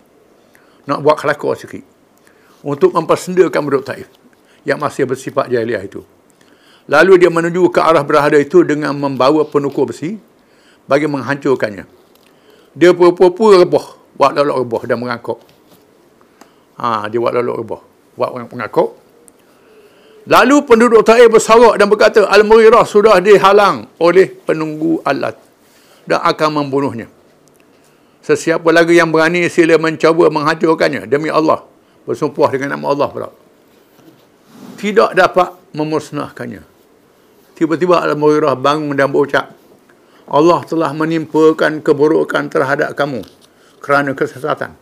Nak 0.87 1.03
buat 1.03 1.19
kelakar 1.19 1.55
sikit. 1.59 1.83
Untuk 2.63 2.95
mempersendakan 2.95 3.59
penduduk 3.59 3.83
Taif 3.87 4.07
yang 4.63 4.79
masih 4.79 5.03
bersifat 5.03 5.51
jahiliah 5.51 5.83
itu. 5.83 6.03
Lalu 6.87 7.19
dia 7.19 7.27
menuju 7.27 7.67
ke 7.67 7.83
arah 7.83 8.03
berhala 8.03 8.39
itu 8.39 8.63
dengan 8.63 8.95
membawa 8.95 9.43
penukur 9.43 9.91
besi 9.91 10.15
bagi 10.87 11.03
menghancurkannya. 11.03 11.83
Dia 12.71 12.95
pura-pura 12.95 13.59
reboh, 13.59 13.85
buat 14.15 14.31
lalu 14.31 14.63
reboh 14.63 14.81
dan 14.87 14.97
mengangkuk. 15.03 15.39
Ha, 16.79 17.11
dia 17.11 17.19
buat 17.19 17.35
lalu 17.35 17.51
reboh, 17.59 17.81
buat 18.15 18.31
mengangkuk. 18.31 18.89
Lalu 20.27 20.55
penduduk 20.63 21.03
Taif 21.07 21.27
bersorak 21.31 21.79
dan 21.79 21.87
berkata, 21.87 22.27
Al-Mughirah 22.27 22.83
sudah 22.83 23.19
dihalang 23.19 23.87
oleh 23.99 24.27
penunggu 24.31 24.99
Allah 25.03 25.35
dan 26.07 26.19
akan 26.23 26.63
membunuhnya. 26.63 27.07
Sesiapa 28.23 28.67
lagi 28.75 28.99
yang 28.99 29.07
berani 29.07 29.47
sila 29.47 29.79
mencuba 29.79 30.27
menghancurkannya 30.27 31.07
demi 31.07 31.31
Allah. 31.31 31.63
Bersumpah 32.03 32.51
dengan 32.51 32.75
nama 32.75 32.91
Allah 32.91 33.07
pula. 33.11 33.29
Tidak 34.79 35.15
dapat 35.15 35.55
memusnahkannya. 35.71 36.76
Tiba-tiba 37.57 38.05
Al-Mughirah 38.05 38.53
bangun 38.53 38.93
dan 38.93 39.09
berucap, 39.09 39.49
Allah 40.29 40.61
telah 40.69 40.93
menimpakan 40.93 41.81
keburukan 41.81 42.53
terhadap 42.53 42.93
kamu 42.93 43.25
kerana 43.81 44.13
kesesatan. 44.13 44.77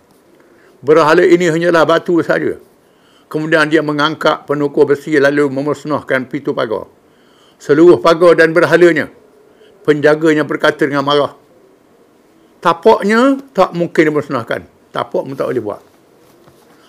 Berhala 0.84 1.24
ini 1.24 1.48
hanyalah 1.48 1.88
batu 1.88 2.20
saja. 2.20 2.60
Kemudian 3.32 3.72
dia 3.72 3.80
mengangkat 3.80 4.44
penukur 4.44 4.92
besi 4.92 5.16
lalu 5.16 5.48
memusnahkan 5.48 6.28
pintu 6.28 6.52
pagar. 6.52 6.92
Seluruh 7.64 8.04
pagar 8.04 8.36
dan 8.36 8.52
berhalanya. 8.52 9.08
Penjaganya 9.88 10.44
berkata 10.44 10.84
dengan 10.84 11.08
marah. 11.08 11.32
Tapaknya 12.60 13.40
tak 13.56 13.72
mungkin 13.72 14.12
dimusnahkan. 14.12 14.68
Tapak 14.92 15.24
pun 15.24 15.32
tak 15.32 15.48
boleh 15.48 15.64
buat. 15.64 15.82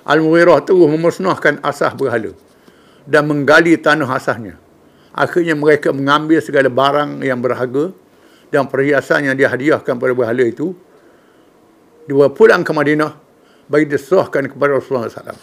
Al-Mughirah 0.02 0.66
terus 0.66 0.90
memusnahkan 0.90 1.62
asah 1.62 1.94
berhala 1.94 2.34
dan 3.06 3.22
menggali 3.30 3.78
tanah 3.78 4.10
asahnya 4.10 4.65
Akhirnya 5.16 5.56
mereka 5.56 5.96
mengambil 5.96 6.44
segala 6.44 6.68
barang 6.68 7.24
yang 7.24 7.40
berharga 7.40 7.88
dan 8.52 8.68
perhiasan 8.68 9.32
yang 9.32 9.36
dihadiahkan 9.36 9.96
pada 9.96 10.12
berhala 10.12 10.44
itu. 10.44 10.76
Dibawa 12.04 12.28
pulang 12.30 12.60
ke 12.60 12.70
Madinah 12.70 13.16
bagi 13.66 13.88
diserahkan 13.88 14.46
kepada 14.52 14.76
Rasulullah 14.76 15.08
SAW. 15.08 15.40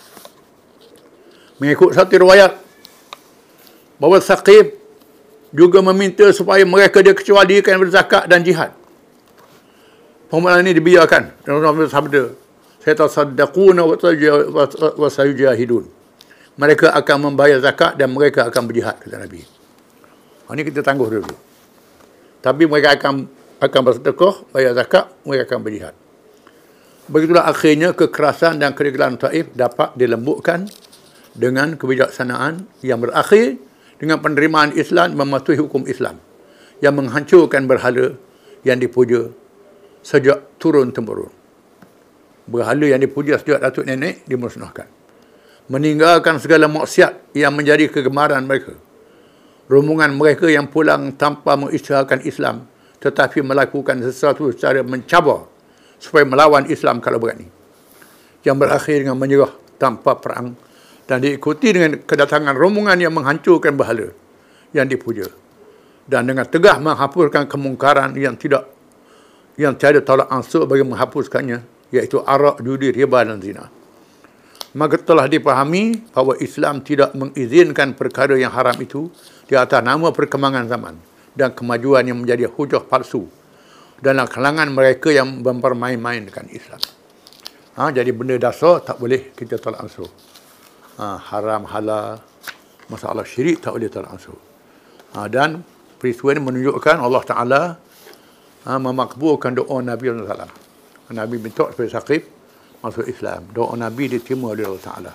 Mengikut 1.57 1.91
satu 1.97 2.13
riwayat 2.21 2.53
bahawa 3.97 4.21
Saqib 4.21 4.77
juga 5.49 5.81
meminta 5.81 6.29
supaya 6.29 6.61
mereka 6.63 7.01
dikecualikan 7.01 7.81
berzakat 7.81 8.29
dan 8.29 8.45
jihad. 8.45 8.71
Pemulaan 10.29 10.65
ini 10.65 10.73
dibiarkan. 10.77 11.45
Dan 11.45 11.61
Rasulullah 11.61 11.93
sabda, 11.93 12.23
saya 12.81 12.93
tahu 12.97 13.09
sadaquna 13.09 13.85
wa 13.85 15.09
sayujahidun. 15.09 15.85
Mereka 16.57 16.93
akan 16.93 17.17
membayar 17.33 17.57
zakat 17.61 17.97
dan 17.97 18.13
mereka 18.13 18.49
akan 18.49 18.69
berjihad, 18.69 18.97
kata 19.01 19.17
Nabi. 19.17 19.62
Ini 20.53 20.61
kita 20.61 20.85
tangguh 20.85 21.09
dulu. 21.09 21.33
Tapi 22.45 22.69
mereka 22.69 22.93
akan 22.93 23.25
akan 23.57 23.81
bersedekah, 23.81 24.33
bayar 24.53 24.77
zakat, 24.77 25.09
mereka 25.25 25.49
akan 25.49 25.59
berjihad. 25.65 25.95
Begitulah 27.09 27.49
akhirnya 27.49 27.89
kekerasan 27.97 28.61
dan 28.61 28.77
keregelan 28.77 29.17
Taif 29.17 29.49
dapat 29.57 29.97
dilembutkan 29.97 30.69
dengan 31.33 31.73
kebijaksanaan 31.73 32.69
yang 32.85 33.01
berakhir 33.01 33.57
dengan 33.97 34.21
penerimaan 34.21 34.77
Islam 34.77 35.17
mematuhi 35.17 35.57
hukum 35.57 35.89
Islam 35.89 36.21
yang 36.85 36.93
menghancurkan 37.01 37.65
berhala 37.65 38.13
yang 38.61 38.77
dipuja 38.77 39.33
sejak 40.05 40.59
turun-temurun. 40.61 41.33
Berhala 42.45 42.85
yang 42.93 43.01
dipuja 43.01 43.39
sejak 43.39 43.63
datuk 43.63 43.87
nenek 43.87 44.21
dimusnahkan. 44.29 44.85
Meninggalkan 45.71 46.43
segala 46.43 46.67
maksiat 46.67 47.33
yang 47.33 47.55
menjadi 47.55 47.87
kegemaran 47.87 48.43
mereka 48.43 48.75
rombongan 49.67 50.15
mereka 50.15 50.47
yang 50.51 50.67
pulang 50.67 51.15
tanpa 51.15 51.55
mengisytiharkan 51.59 52.23
Islam 52.27 52.67
tetapi 53.03 53.43
melakukan 53.43 53.99
sesuatu 53.99 54.47
secara 54.55 54.79
mencabar 54.79 55.43
supaya 55.99 56.23
melawan 56.23 56.63
Islam 56.71 57.03
kalau 57.03 57.19
berani. 57.19 57.47
Yang 58.43 58.57
berakhir 58.59 58.97
dengan 59.03 59.19
menyerah 59.19 59.51
tanpa 59.75 60.19
perang 60.19 60.55
dan 61.03 61.19
diikuti 61.19 61.75
dengan 61.75 61.99
kedatangan 61.99 62.55
rombongan 62.55 62.99
yang 62.99 63.11
menghancurkan 63.11 63.75
bahala 63.75 64.11
yang 64.71 64.87
dipuja 64.87 65.27
dan 66.07 66.27
dengan 66.27 66.47
tegah 66.47 66.79
menghapuskan 66.79 67.47
kemungkaran 67.47 68.15
yang 68.19 68.35
tidak 68.35 68.67
yang 69.55 69.77
tiada 69.77 70.01
tolak 70.01 70.27
ansur 70.33 70.65
bagi 70.65 70.83
menghapuskannya 70.83 71.59
iaitu 71.93 72.19
arak, 72.25 72.59
judi, 72.65 72.89
riba 72.89 73.21
dan 73.21 73.37
zina. 73.37 73.69
Maka 74.73 74.97
telah 74.97 75.29
dipahami 75.29 76.09
bahawa 76.09 76.33
Islam 76.41 76.81
tidak 76.81 77.13
mengizinkan 77.13 77.93
perkara 77.93 78.33
yang 78.33 78.49
haram 78.49 78.73
itu 78.81 79.13
di 79.47 79.55
atas 79.59 79.83
nama 79.83 80.09
perkembangan 80.09 80.65
zaman 80.67 80.95
dan 81.35 81.51
kemajuan 81.51 82.05
yang 82.07 82.21
menjadi 82.21 82.47
hujah 82.47 82.83
palsu 82.85 83.27
dalam 83.99 84.27
kalangan 84.27 84.67
mereka 84.69 85.09
yang 85.09 85.39
mempermain-main 85.39 86.27
dengan 86.27 86.45
Islam. 86.51 86.81
Ha, 87.73 87.89
jadi 87.89 88.11
benda 88.13 88.37
dasar 88.37 88.85
tak 88.85 89.01
boleh 89.01 89.33
kita 89.33 89.57
tolak 89.57 89.81
ansur. 89.81 90.11
Ha, 91.01 91.17
haram, 91.33 91.65
halal, 91.65 92.21
masalah 92.91 93.25
syirik 93.25 93.63
tak 93.63 93.73
boleh 93.73 93.89
tolak 93.89 94.13
ansur. 94.13 94.37
Ha, 95.17 95.25
dan 95.25 95.65
peristiwa 95.97 96.37
ini 96.37 96.41
menunjukkan 96.43 97.01
Allah 97.01 97.23
Ta'ala 97.25 97.61
ha, 98.67 98.71
memakbulkan 98.77 99.57
doa 99.57 99.81
Nabi 99.81 100.13
SAW. 100.13 100.51
Nabi 101.13 101.35
minta 101.37 101.69
supaya 101.69 101.89
Saqib 101.89 102.21
masuk 102.83 103.05
Islam. 103.09 103.49
Doa 103.49 103.73
Nabi 103.77 104.11
diterima 104.11 104.53
oleh 104.53 104.67
Allah 104.69 104.83
Ta'ala. 104.83 105.13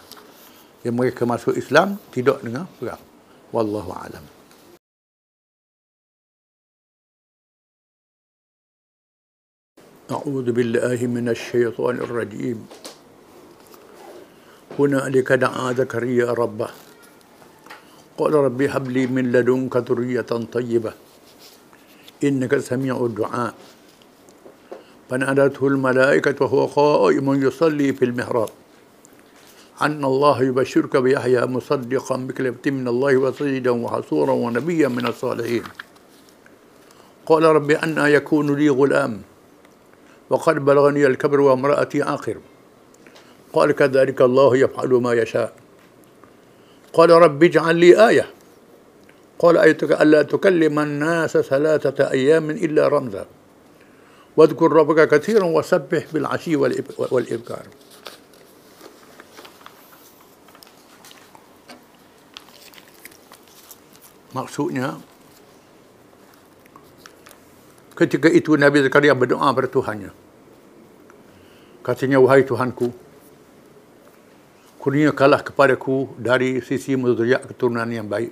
Yang 0.83 0.95
mereka 0.95 1.23
masuk 1.27 1.55
Islam 1.55 1.99
tidak 2.11 2.43
dengan 2.43 2.67
perang. 2.79 3.08
والله 3.53 3.93
أعلم. 3.97 4.25
أعوذ 10.11 10.53
بالله 10.53 11.07
من 11.07 11.29
الشيطان 11.29 11.97
الرجيم. 11.97 12.69
هنالك 14.79 15.33
دعا 15.33 15.73
زكريا 15.73 16.33
ربه 16.33 16.71
قال 18.19 18.35
ربي 18.35 18.69
هب 18.69 18.89
لي 18.89 19.07
من 19.07 19.33
لدنك 19.33 19.77
ذرية 19.77 20.31
طيبة. 20.53 20.93
إنك 22.25 22.59
سميع 22.59 22.97
الدعاء. 22.97 23.55
فنادته 25.11 25.67
الملائكة 25.67 26.45
وهو 26.45 26.67
قائم 26.67 27.43
يصلي 27.43 27.93
في 27.93 28.05
المحراب. 28.05 28.49
أن 29.83 30.05
الله 30.05 30.43
يبشرك 30.43 30.97
بيحيى 30.97 31.47
مصدقا 31.47 32.17
بكلمة 32.17 32.67
من 32.67 32.89
الله 32.89 33.17
وسيدا 33.17 33.71
وحصورا 33.71 34.33
ونبيا 34.33 34.89
من 34.89 35.07
الصالحين. 35.07 35.63
قال 37.27 37.43
ربي 37.43 37.77
أن 37.77 37.99
يكون 37.99 38.55
لي 38.55 38.69
غلام 38.69 39.23
وقد 40.31 40.65
بلغني 40.65 41.07
الكبر 41.07 41.41
وامرأتي 41.41 42.03
آخر. 42.03 42.37
قال 43.53 43.73
كذلك 43.73 44.23
الله 44.23 44.57
يفعل 44.57 44.89
ما 44.89 45.13
يشاء. 45.13 45.53
قال 46.93 47.11
ربي 47.11 47.47
اجعل 47.47 47.77
لي 47.77 48.09
آية. 48.09 48.27
قال 49.39 49.59
أيتك 49.59 50.03
ألا 50.03 50.23
تكلم 50.23 50.79
الناس 50.79 51.39
ثلاثة 51.39 52.11
أيام 52.11 52.51
إلا 52.51 52.89
رمزا. 52.89 53.27
واذكر 54.37 54.73
ربك 54.73 55.09
كثيرا 55.09 55.45
وسبح 55.45 56.05
بالعشي 56.13 56.57
والإبكار. 56.99 57.63
Maksudnya, 64.39 64.95
ketika 67.99 68.31
itu 68.31 68.55
Nabi 68.55 68.87
Zakaria 68.87 69.11
berdoa 69.11 69.51
kepada 69.51 69.67
Tuhannya. 69.67 70.13
Katanya, 71.83 72.23
wahai 72.23 72.47
Tuhanku, 72.47 72.95
kurniakanlah 74.79 75.43
kepadaku 75.43 76.15
dari 76.15 76.63
sisi 76.63 76.95
mudriak 76.95 77.51
keturunan 77.51 77.91
yang 77.91 78.07
baik. 78.07 78.31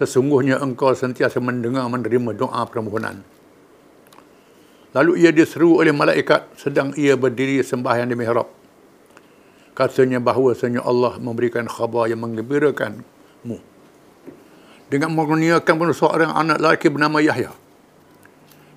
Sesungguhnya 0.00 0.64
engkau 0.64 0.96
sentiasa 0.96 1.36
mendengar 1.36 1.84
menerima 1.92 2.32
doa 2.32 2.64
permohonan. 2.64 3.20
Lalu 4.96 5.28
ia 5.28 5.30
diseru 5.32 5.76
oleh 5.76 5.92
malaikat 5.92 6.56
sedang 6.56 6.96
ia 6.96 7.20
berdiri 7.20 7.60
sembahyang 7.60 8.08
di 8.08 8.16
mihrab. 8.16 8.48
Katanya 9.76 10.24
bahawa 10.24 10.56
Allah 10.80 11.20
memberikan 11.20 11.68
khabar 11.68 12.08
yang 12.08 12.24
mengembirakanmu 12.24 13.71
dengan 14.92 15.08
mengurniakan 15.16 15.72
pun 15.72 15.88
seorang 15.96 16.36
anak 16.36 16.60
lelaki 16.60 16.92
bernama 16.92 17.16
Yahya. 17.24 17.48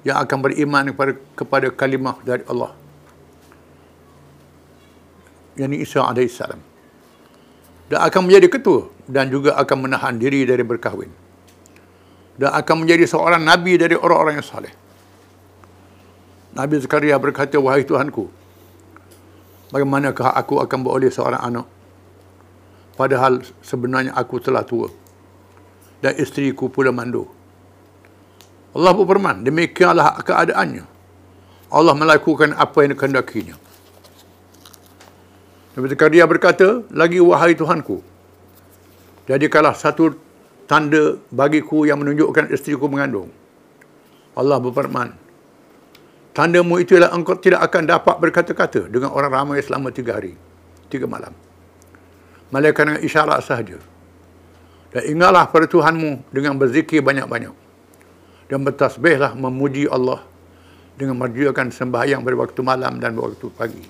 Yang 0.08 0.18
akan 0.24 0.38
beriman 0.40 0.84
kepada, 0.96 1.14
kepada 1.36 1.68
kalimah 1.76 2.16
dari 2.24 2.48
Allah. 2.48 2.72
Yang 5.60 5.92
Isa 5.92 6.08
AS 6.08 6.40
dan 7.86 8.00
akan 8.02 8.26
menjadi 8.26 8.48
ketua 8.50 8.90
dan 9.06 9.30
juga 9.30 9.54
akan 9.60 9.78
menahan 9.86 10.16
diri 10.18 10.42
dari 10.48 10.64
berkahwin. 10.66 11.12
Dan 12.36 12.52
akan 12.52 12.76
menjadi 12.84 13.06
seorang 13.08 13.46
Nabi 13.46 13.78
dari 13.78 13.96
orang-orang 13.96 14.42
yang 14.42 14.48
saleh. 14.48 14.74
Nabi 16.56 16.80
Zakaria 16.80 17.20
berkata 17.20 17.60
wahai 17.60 17.84
Tuhanku 17.84 18.32
bagaimanakah 19.76 20.32
aku 20.40 20.64
akan 20.64 20.80
beroleh 20.88 21.12
seorang 21.12 21.44
anak? 21.44 21.68
Padahal 22.96 23.44
sebenarnya 23.60 24.16
aku 24.16 24.40
telah 24.40 24.64
tua 24.64 24.88
dan 26.06 26.14
isteriku 26.22 26.70
pula 26.70 26.94
mandu. 26.94 27.26
Allah 28.78 28.94
berfirman, 28.94 29.42
demikianlah 29.42 30.22
keadaannya. 30.22 30.86
Allah 31.74 31.98
melakukan 31.98 32.54
apa 32.54 32.86
yang 32.86 32.94
dikehendakinya. 32.94 33.58
Nabi 35.74 35.86
Zakaria 35.90 36.30
berkata, 36.30 36.86
lagi 36.94 37.18
wahai 37.18 37.58
Tuhanku, 37.58 38.06
jadikanlah 39.26 39.74
satu 39.74 40.14
tanda 40.70 41.18
bagiku 41.34 41.90
yang 41.90 42.06
menunjukkan 42.06 42.54
isteriku 42.54 42.86
mengandung. 42.86 43.34
Allah 44.38 44.62
berfirman, 44.62 45.18
tandamu 46.38 46.78
itulah 46.78 47.10
engkau 47.10 47.34
tidak 47.42 47.66
akan 47.66 47.90
dapat 47.90 48.16
berkata-kata 48.22 48.94
dengan 48.94 49.10
orang 49.10 49.34
ramai 49.34 49.58
selama 49.66 49.90
tiga 49.90 50.22
hari, 50.22 50.38
tiga 50.94 51.10
malam. 51.10 51.34
Malaikat 52.54 52.84
dengan 52.86 53.02
isyarat 53.02 53.42
sahaja. 53.42 53.95
Dan 54.96 55.12
ingatlah 55.12 55.52
pada 55.52 55.68
Tuhanmu 55.68 56.32
dengan 56.32 56.56
berzikir 56.56 57.04
banyak-banyak. 57.04 57.52
Dan 58.48 58.64
bertasbihlah 58.64 59.36
memuji 59.36 59.92
Allah 59.92 60.24
dengan 60.96 61.20
merjuakan 61.20 61.68
sembahyang 61.68 62.24
pada 62.24 62.38
waktu 62.40 62.62
malam 62.64 62.96
dan 63.04 63.12
waktu 63.20 63.52
pagi. 63.52 63.84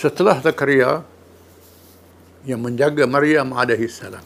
Setelah 0.00 0.40
Zakaria 0.40 1.04
yang 2.48 2.64
menjaga 2.64 3.04
Maryam 3.04 3.52
alaihi 3.52 3.88
salam 3.88 4.24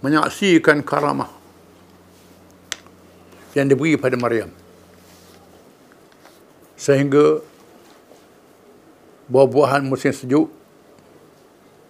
menyaksikan 0.00 0.80
karamah 0.84 1.32
yang 3.56 3.68
diberi 3.68 3.96
pada 3.96 4.16
Maryam 4.20 4.61
Sehingga 6.82 7.38
buah-buahan 9.30 9.86
musim 9.86 10.10
sejuk 10.10 10.50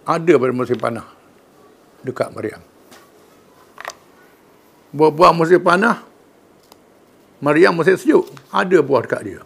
ada 0.05 0.33
pada 0.37 0.53
musim 0.53 0.77
panas 0.77 1.09
dekat 2.05 2.29
Maryam. 2.29 2.61
Buah-buah 4.93 5.33
musim 5.33 5.57
panas 5.65 6.05
Maryam 7.41 7.73
musim 7.73 7.97
sejuk 7.97 8.29
ada 8.53 8.77
buah 8.85 9.01
dekat 9.01 9.21
dia. 9.25 9.41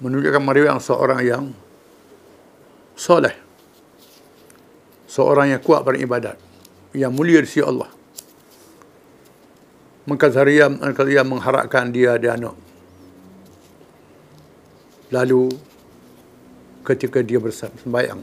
Menunjukkan 0.00 0.40
Maryam 0.40 0.80
seorang 0.80 1.20
yang 1.20 1.44
soleh. 2.96 3.36
Seorang 5.04 5.52
yang 5.52 5.60
kuat 5.60 5.84
pada 5.84 6.00
ibadat. 6.00 6.36
Yang 6.96 7.12
mulia 7.12 7.38
di 7.44 7.46
sisi 7.46 7.60
Allah. 7.60 7.92
Maka 10.04 10.28
Zakaria, 10.28 10.68
Zakaria 10.68 11.24
mengharapkan 11.24 11.88
dia 11.88 12.20
ada 12.20 12.36
anak. 12.36 12.56
Lalu 15.08 15.48
ketika 16.84 17.24
dia 17.24 17.40
bersembayang. 17.40 18.20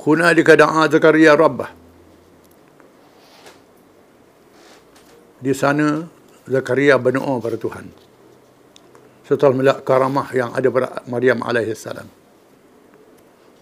Hunalika 0.00 0.56
da'a 0.56 0.88
Zakaria 0.88 1.36
Rabbah. 1.36 1.68
Di 5.36 5.52
sana 5.52 6.08
Zakaria 6.48 6.96
berdoa 6.96 7.36
pada 7.42 7.60
Tuhan. 7.60 7.86
Setelah 9.28 9.52
melihat 9.52 9.78
karamah 9.84 10.30
yang 10.32 10.54
ada 10.56 10.68
pada 10.72 11.02
Maryam 11.10 11.44
alaihissalam. 11.44 12.08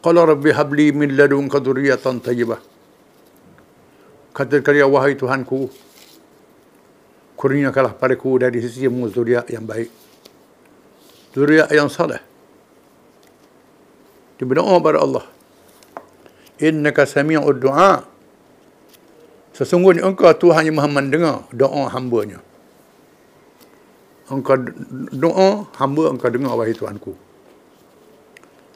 Qala 0.05 0.21
rabbi 0.29 0.53
habli 0.53 0.93
min 0.93 1.17
ladunka 1.17 1.59
dhurriyatan 1.59 2.21
tayyibah. 2.23 2.61
Kata 4.37 4.61
Zakaria 4.61 4.87
wahai 4.87 5.17
Tuhanku 5.19 5.73
kurniakanlah 7.35 7.95
padaku 7.99 8.39
dari 8.41 8.63
sisimu 8.63 9.11
zuriat 9.11 9.47
yang 9.51 9.67
baik. 9.67 9.91
Zuriat 11.35 11.71
yang 11.75 11.91
saleh. 11.91 12.23
Dia 14.39 14.45
berdoa 14.47 14.79
kepada 14.79 14.99
Allah. 15.03 15.25
Innaka 16.63 17.07
sami'ud 17.07 17.59
du'a. 17.59 18.07
Sesungguhnya 19.55 20.03
engkau 20.03 20.35
Tuhan 20.35 20.67
yang 20.67 20.79
maha 20.79 20.91
mendengar 20.91 21.47
doa 21.55 21.87
hambanya. 21.95 22.43
Engkau 24.27 24.59
doa, 25.15 25.71
hamba 25.79 26.11
engkau 26.11 26.33
dengar 26.33 26.59
wahai 26.59 26.75
Tuhanku. 26.75 27.15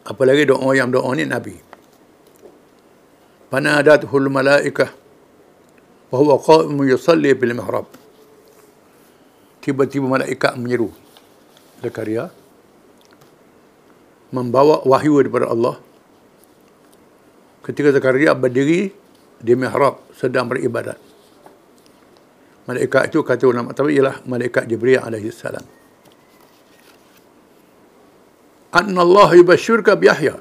Apalagi 0.07 0.47
doa 0.47 0.71
yang 0.79 0.95
doa 0.95 1.11
ni 1.19 1.27
Nabi. 1.27 1.59
Panadathul 3.51 4.31
malaikah 4.31 4.93
wa 6.13 6.17
huwa 6.21 6.39
qa'imun 6.39 6.87
yusalli 6.87 7.35
bil 7.35 7.59
mihrab. 7.59 7.98
Tiba-tiba 9.69 10.09
malaikat 10.09 10.57
menyeru 10.57 10.89
Zakaria 11.85 12.33
membawa 14.33 14.81
wahyu 14.89 15.21
daripada 15.21 15.53
Allah. 15.53 15.77
Ketika 17.61 17.93
Zakaria 17.93 18.33
berdiri 18.33 18.97
di 19.37 19.53
mihrab 19.53 20.01
sedang 20.17 20.49
beribadat. 20.49 20.97
Malaikat 22.65 23.13
itu 23.13 23.21
kata 23.21 23.45
ulama 23.45 23.77
tapi 23.77 24.01
ialah 24.01 24.25
malaikat 24.25 24.65
Jibril 24.65 25.05
alaihi 25.05 25.29
salam. 25.37 25.65
Allah 28.73 29.29
yubashshirka 29.37 30.01
bi 30.01 30.09
Yahya. 30.09 30.41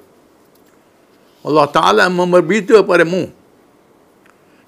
Allah 1.44 1.68
Taala 1.68 2.08
memberitahu 2.08 2.80
padamu 2.88 3.28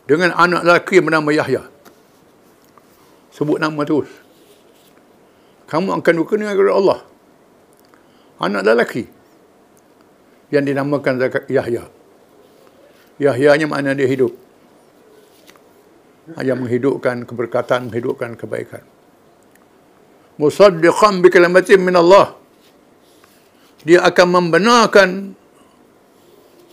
dengan 0.04 0.36
anak 0.36 0.68
lelaki 0.68 1.00
bernama 1.00 1.32
Yahya. 1.32 1.64
Sebut 3.32 3.56
nama 3.56 3.88
terus. 3.88 4.28
Kamu 5.70 6.02
akan 6.02 6.14
dikenal 6.26 6.58
oleh 6.58 6.74
Allah. 6.74 7.00
Anak 8.42 8.66
lelaki 8.66 9.06
yang 10.50 10.66
dinamakan 10.66 11.22
Yahya. 11.46 11.86
Yahya 13.22 13.52
nya 13.54 13.68
makna 13.70 13.94
dia 13.94 14.10
hidup. 14.10 14.34
Yang 16.42 16.58
menghidupkan 16.58 17.26
keberkatan, 17.30 17.90
menghidupkan 17.90 18.34
kebaikan. 18.34 18.82
Musaddiqan 20.42 21.22
bi 21.22 21.30
kalimatin 21.30 21.84
min 21.84 21.94
Allah 21.94 22.40
dia 23.84 24.04
akan 24.04 24.28
membenarkan 24.28 25.10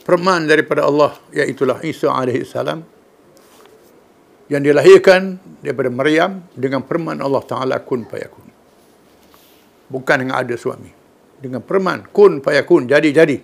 perman 0.06 0.46
daripada 0.46 0.86
Allah 0.86 1.18
iaitulah 1.34 1.82
Isa 1.82 2.10
alaihi 2.10 2.46
salam 2.46 2.82
yang 4.46 4.62
dilahirkan 4.62 5.38
daripada 5.62 5.90
Maryam 5.90 6.46
dengan 6.54 6.86
perman 6.86 7.18
Allah 7.18 7.42
taala 7.42 7.82
kun 7.82 8.06
fayakun 8.06 8.55
bukan 9.90 10.26
dengan 10.26 10.36
ada 10.42 10.54
suami 10.58 10.90
dengan 11.38 11.60
perman 11.62 12.06
kun 12.10 12.40
fayakun 12.40 12.88
jadi 12.88 13.08
jadi 13.12 13.36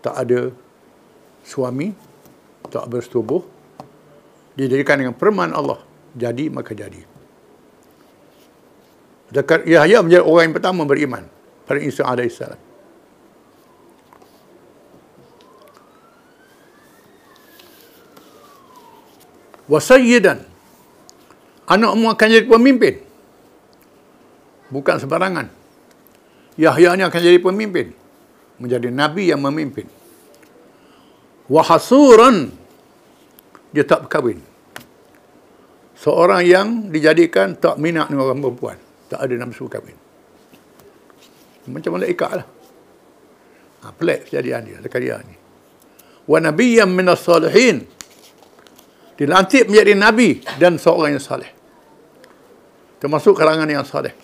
tak 0.00 0.14
ada 0.16 0.50
suami 1.44 1.92
tak 2.70 2.86
bersetubuh 2.88 3.44
dijadikan 4.56 5.00
dengan 5.00 5.14
perman 5.14 5.52
Allah 5.52 5.82
jadi 6.16 6.50
maka 6.50 6.74
jadi 6.74 7.10
Zakaria 9.30 9.86
Yahya 9.86 10.02
menjadi 10.02 10.24
orang 10.26 10.44
yang 10.50 10.56
pertama 10.58 10.82
beriman 10.82 11.24
pada 11.62 11.78
Isa 11.78 12.02
AS. 12.02 12.38
Wasayyidan. 19.70 20.42
Anakmu 21.70 22.10
akan 22.10 22.26
jadi 22.26 22.50
pemimpin. 22.50 23.06
Bukan 24.70 24.96
sembarangan. 25.02 25.46
Yahya 26.54 26.94
ni 26.94 27.02
akan 27.02 27.20
jadi 27.20 27.38
pemimpin. 27.42 27.90
Menjadi 28.62 28.88
Nabi 28.94 29.34
yang 29.34 29.42
memimpin. 29.42 29.86
Wahasuran. 31.50 32.54
Dia 33.74 33.82
tak 33.82 34.06
berkahwin. 34.06 34.38
Seorang 35.98 36.42
yang 36.46 36.66
dijadikan 36.88 37.58
tak 37.58 37.76
minat 37.76 38.08
dengan 38.08 38.30
orang 38.30 38.40
perempuan. 38.40 38.78
Tak 39.10 39.20
ada 39.26 39.34
nafsu 39.36 39.66
kahwin. 39.66 39.98
Macam 41.70 41.98
malaikat 41.98 42.30
lah. 42.40 42.46
Ha, 43.80 43.92
pelik 43.96 44.28
kejadian 44.28 44.60
dia, 44.64 44.76
Zakaria 44.80 45.20
ni. 45.24 45.36
Wa 46.24 46.38
nabiyyam 46.40 46.88
minas 46.92 47.20
salihin. 47.20 47.84
Dilantik 49.20 49.68
menjadi 49.68 49.92
nabi 49.92 50.40
dan 50.56 50.80
seorang 50.80 51.16
yang 51.16 51.20
saleh. 51.20 51.52
Termasuk 52.96 53.36
kalangan 53.36 53.68
yang 53.68 53.84
saleh. 53.84 54.16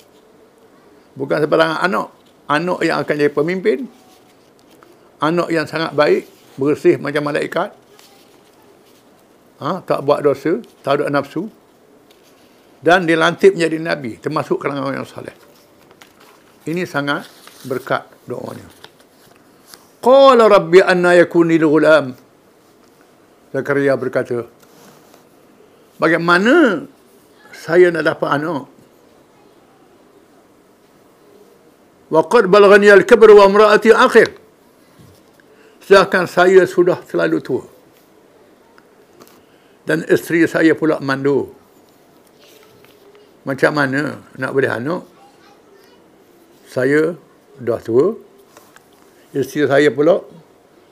Bukan 1.17 1.41
sebarangan 1.43 1.81
anak. 1.81 2.09
Anak 2.47 2.79
yang 2.85 3.03
akan 3.03 3.14
jadi 3.17 3.33
pemimpin. 3.33 3.89
Anak 5.19 5.49
yang 5.49 5.64
sangat 5.64 5.97
baik. 5.97 6.29
Bersih 6.61 7.01
macam 7.01 7.27
malaikat. 7.27 7.73
Ha, 9.64 9.81
tak 9.83 10.05
buat 10.05 10.21
dosa. 10.21 10.61
Tak 10.85 11.01
ada 11.01 11.09
nafsu. 11.09 11.49
Dan 12.85 13.09
dilantik 13.09 13.57
menjadi 13.57 13.81
nabi. 13.81 14.21
Termasuk 14.21 14.61
kalangan 14.61 14.93
yang 14.93 15.09
saleh. 15.09 15.33
Ini 16.69 16.85
sangat 16.85 17.25
berkat 17.64 18.05
doanya. 18.29 18.69
Qala 20.05 20.47
rabbi 20.47 20.85
anna 20.85 21.17
yakuni 21.17 21.57
ghulam. 21.57 22.14
Zakaria 23.51 23.97
berkata, 23.97 24.45
bagaimana 25.97 26.85
saya 27.57 27.89
nak 27.89 28.05
dapat 28.05 28.29
anak? 28.37 28.76
Wa 32.11 32.22
qad 32.26 32.46
balaghani 32.46 32.90
al-kibr 32.90 33.30
wa 33.34 33.46
imra'ati 33.50 33.90
akhir. 33.90 34.28
Sedangkan 35.82 36.26
saya 36.30 36.62
sudah 36.66 37.02
selalu 37.07 37.38
tua. 37.42 37.64
Dan 39.86 40.02
isteri 40.11 40.42
saya 40.50 40.74
pula 40.74 40.98
mandu. 40.98 41.54
Macam 43.46 43.70
mana 43.70 44.18
nak 44.34 44.50
boleh 44.50 44.70
anak? 44.70 45.16
saya 46.76 47.16
dah 47.57 47.80
tua. 47.80 48.12
Isteri 49.32 49.64
saya 49.64 49.88
pula 49.88 50.20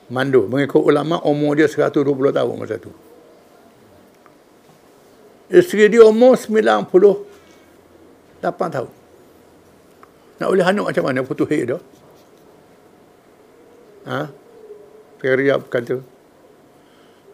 mandu. 0.09 0.49
Mengikut 0.49 0.81
ulama 0.81 1.21
umur 1.21 1.61
dia 1.61 1.69
120 1.69 2.09
tahun 2.09 2.55
masa 2.57 2.81
tu. 2.81 2.89
Isteri 5.53 5.93
dia 5.93 6.09
umur 6.09 6.41
98 6.41 7.29
tahun. 8.73 9.04
Nak 10.45 10.53
boleh 10.53 10.69
anak 10.69 10.85
macam 10.93 11.05
mana 11.09 11.25
putus 11.25 11.49
hei 11.49 11.65
dah. 11.65 11.81
Ha? 14.05 14.29
Saya 15.25 15.57
kata. 15.57 16.05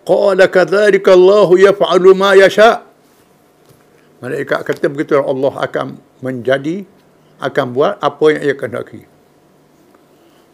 Qala 0.07 0.47
kadzalika 0.47 1.11
Allah 1.19 1.49
yaf'alu 1.59 2.15
ma 2.15 2.39
yasha. 2.39 2.87
Malaikat 4.23 4.63
kata 4.63 4.87
begitu 4.87 5.19
Allah 5.19 5.55
akan 5.59 5.99
menjadi 6.23 6.87
akan 7.43 7.67
buat 7.75 7.99
apa 7.99 8.25
yang 8.31 8.43
ia 8.47 8.55
kehendaki. 8.55 9.03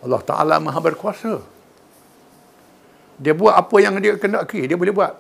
Allah 0.01 0.25
Ta'ala 0.25 0.57
maha 0.57 0.81
berkuasa. 0.81 1.45
Dia 3.21 3.37
buat 3.37 3.53
apa 3.53 3.77
yang 3.85 4.01
dia 4.01 4.17
kehendaki, 4.17 4.65
dia 4.65 4.81
boleh 4.81 4.97
buat. 4.97 5.13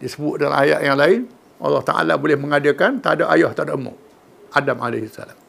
Disebut 0.00 0.40
dalam 0.40 0.56
ayat 0.56 0.80
yang 0.80 0.96
lain, 0.96 1.28
Allah 1.60 1.84
Ta'ala 1.84 2.16
boleh 2.16 2.40
mengadakan 2.40 3.04
tak 3.04 3.20
ada 3.20 3.36
ayah, 3.36 3.52
tak 3.52 3.68
ada 3.68 3.76
emak. 3.76 4.00
Adam 4.56 4.80
AS. 4.80 5.41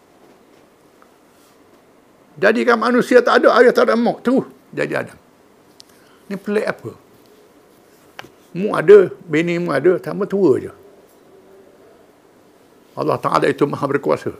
Jadikan 2.37 2.81
manusia 2.81 3.21
tak 3.21 3.43
ada 3.43 3.53
ayah, 3.61 3.73
tak 3.73 3.89
ada 3.89 3.93
emak. 3.93 4.25
Terus 4.25 4.45
jadi 4.73 5.05
Adam. 5.05 5.19
Ini 6.29 6.35
pelik 6.39 6.65
apa? 6.65 6.91
Mu 8.53 8.73
ada, 8.73 9.09
bini 9.25 9.57
mu 9.61 9.69
ada, 9.73 9.97
tambah 10.01 10.25
tua 10.29 10.61
je. 10.61 10.73
Allah 12.93 13.17
Ta'ala 13.17 13.49
itu 13.49 13.65
maha 13.65 13.85
berkuasa. 13.89 14.33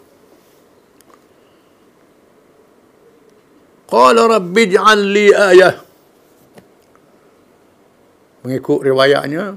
Qala 3.90 4.22
rabbi 4.30 4.64
ja'al 4.70 5.02
li 5.02 5.28
ayah. 5.34 5.76
Mengikut 8.46 8.86
riwayatnya, 8.86 9.56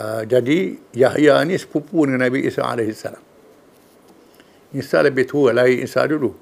uh, 0.00 0.22
jadi 0.26 0.74
Yahya 0.90 1.38
ni 1.46 1.54
sepupu 1.54 2.02
dengan 2.04 2.26
Nabi 2.26 2.44
Isa 2.44 2.66
AS. 2.66 3.23
Isa 4.74 5.00
lebih 5.06 5.24
tua, 5.24 5.54
lahir 5.54 5.80
Isa 5.80 6.02
dulu. 6.04 6.34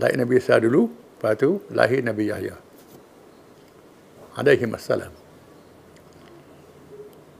Lahir 0.00 0.16
Nabi 0.16 0.34
Isa 0.40 0.56
dulu, 0.56 0.88
lepas 0.88 1.36
tu 1.36 1.60
lahir 1.72 2.00
Nabi 2.00 2.32
Yahya 2.32 2.66
alaihi 4.36 4.68
wassalam. 4.68 5.12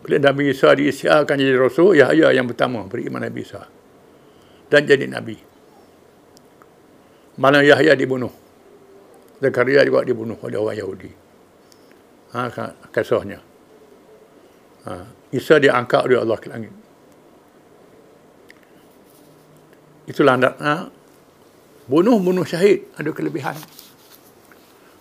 Bila 0.03 0.17
Nabi 0.33 0.51
Isa 0.51 0.73
diisiakan 0.73 1.37
jadi 1.37 1.57
Rasul, 1.59 2.01
Yahya 2.01 2.33
yang 2.33 2.49
pertama 2.49 2.89
beriman 2.89 3.21
Nabi 3.21 3.45
Isa. 3.45 3.69
Dan 4.67 4.89
jadi 4.89 5.07
Nabi. 5.07 5.37
Mana 7.37 7.61
Yahya 7.63 7.95
dibunuh. 7.95 8.33
Zakaria 9.37 9.85
juga 9.85 10.01
dibunuh 10.01 10.41
oleh 10.41 10.57
orang 10.57 10.79
Yahudi. 10.81 11.13
Ha, 12.33 12.49
kisahnya. 12.89 13.39
Ha, 14.89 14.93
Isa 15.37 15.61
diangkat 15.61 16.09
oleh 16.09 16.19
Allah 16.25 16.39
ke 16.41 16.49
langit. 16.49 16.73
Itulah 20.07 20.39
ha, 20.39 20.87
bunuh-bunuh 21.91 22.47
syahid 22.47 22.87
ada 22.95 23.11
kelebihan. 23.11 23.59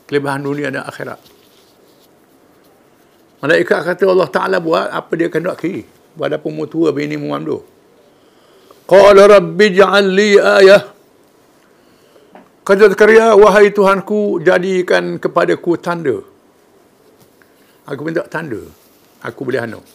Kelebihan 0.10 0.42
dunia 0.42 0.74
dan 0.74 0.86
akhirat. 0.86 1.22
Malaikat 3.46 3.80
kata 3.86 4.04
Allah 4.10 4.30
Ta'ala 4.34 4.58
buat 4.58 4.90
apa 4.90 5.14
dia 5.14 5.30
kendaki. 5.30 5.86
Pada 6.18 6.42
pemutua 6.42 6.90
bini 6.96 7.20
Muhammad 7.20 7.54
tu. 7.54 7.60
Qala 8.90 9.30
Rabbi 9.30 9.66
ja'al 9.74 10.08
li 10.10 10.38
ayah. 10.40 10.82
Kata 12.66 12.90
Zakaria, 12.90 13.38
wahai 13.38 13.70
Tuhanku, 13.70 14.42
jadikan 14.42 15.22
kepadaku 15.22 15.78
tanda. 15.78 16.18
Aku 17.86 18.02
minta 18.02 18.26
tanda. 18.26 18.58
Aku 19.22 19.46
boleh 19.46 19.62
anak. 19.62 19.86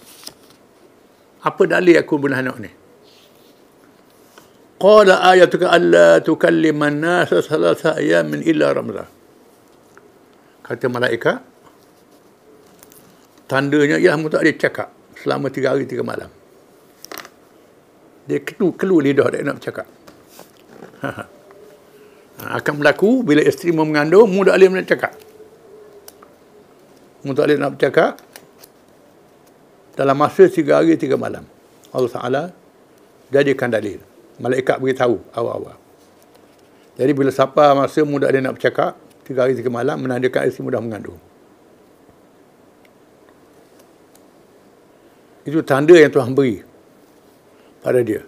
Apa 1.43 1.67
dalil 1.67 1.99
aku 1.99 2.15
boleh 2.15 2.39
anak 2.39 2.57
ni? 2.63 2.71
Qala 4.81 5.21
ayatuka 5.29 5.69
alla 5.69 6.25
tukalliman 6.25 7.05
nasa 7.05 7.45
salasa 7.45 8.01
ayamin 8.01 8.41
illa 8.41 8.73
ramzah. 8.73 9.05
Kata 10.65 10.89
malaikat, 10.89 11.37
tandanya 13.45 14.01
ialah 14.01 14.17
mu 14.17 14.33
tak 14.33 14.41
ada 14.41 14.53
cakap 14.57 14.89
selama 15.21 15.53
tiga 15.53 15.77
hari 15.77 15.85
tiga 15.85 16.01
malam. 16.01 16.33
Dia 18.25 18.41
kelu, 18.41 18.73
kelu 18.73 18.97
lidah 19.05 19.29
dia 19.29 19.45
nak 19.45 19.61
bercakap. 19.61 19.85
Akan 22.57 22.81
berlaku 22.81 23.21
bila 23.21 23.45
isteri 23.45 23.77
mau 23.77 23.85
mengandung, 23.85 24.33
mu 24.33 24.49
tak 24.49 24.57
boleh 24.57 24.81
nak 24.81 24.89
cakap. 24.89 25.13
Mu 27.29 27.37
tak 27.37 27.53
boleh 27.53 27.59
nak 27.61 27.71
bercakap 27.77 28.13
dalam 29.93 30.17
masa 30.17 30.49
tiga 30.49 30.81
hari 30.81 30.97
tiga 30.97 31.21
malam. 31.21 31.45
Allah 31.93 32.13
Ta'ala 32.17 32.43
jadikan 33.29 33.69
dalil. 33.69 34.10
Malaikat 34.41 34.81
beritahu 34.81 35.21
awal-awal. 35.37 35.77
Jadi 36.97 37.13
bila 37.13 37.29
siapa 37.29 37.77
masa 37.77 38.01
muda 38.09 38.33
dia 38.33 38.41
nak 38.41 38.57
bercakap, 38.57 38.97
tiga 39.29 39.45
hari 39.45 39.53
tiga 39.53 39.69
malam, 39.69 40.01
menandakan 40.01 40.49
isteri 40.49 40.65
mudah 40.65 40.81
mengandung. 40.81 41.21
Itu 45.45 45.61
tanda 45.65 45.93
yang 45.97 46.13
Tuhan 46.13 46.33
beri 46.33 46.65
pada 47.85 48.01
dia. 48.01 48.25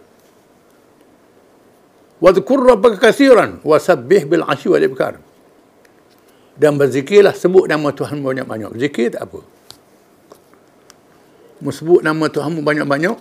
Wadhkur 2.23 2.61
rabbaka 2.63 2.97
katsiran 3.03 3.61
wasabbih 3.67 4.29
bil 4.29 4.45
asyi 4.47 4.69
wal 4.69 4.85
ibkar. 4.85 5.19
Dan 6.53 6.77
berzikirlah 6.77 7.33
sebut 7.33 7.67
nama 7.67 7.91
Tuhan 7.91 8.21
banyak-banyak. 8.21 8.77
Zikir 8.77 9.17
tak 9.17 9.27
apa. 9.27 9.41
Mesebut 11.65 12.05
nama 12.05 12.29
Tuhan 12.29 12.61
banyak-banyak 12.61 13.17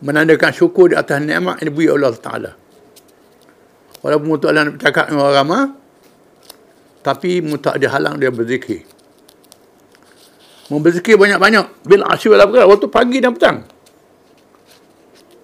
menandakan 0.00 0.52
syukur 0.52 0.92
di 0.92 0.96
atas 0.96 1.20
nikmat 1.20 1.60
yang 1.60 1.72
diberi 1.72 1.88
oleh 1.92 2.08
Allah 2.08 2.24
Taala. 2.24 2.52
Walaupun 4.00 4.26
mutu 4.26 4.48
Allah 4.48 4.68
nak 4.68 4.80
bercakap 4.80 5.12
dengan 5.12 5.20
orang 5.28 5.36
ramai, 5.36 5.62
tapi 7.04 7.44
mu 7.44 7.56
tak 7.60 7.80
dihalang 7.80 8.16
dia 8.16 8.32
berzikir. 8.32 8.84
Berzikir 10.70 11.18
banyak-banyak. 11.18 11.82
Bil 11.82 12.06
asyur 12.06 12.38
lah 12.38 12.46
perkara. 12.46 12.70
Waktu 12.70 12.86
pagi 12.86 13.18
dan 13.18 13.34
petang. 13.34 13.66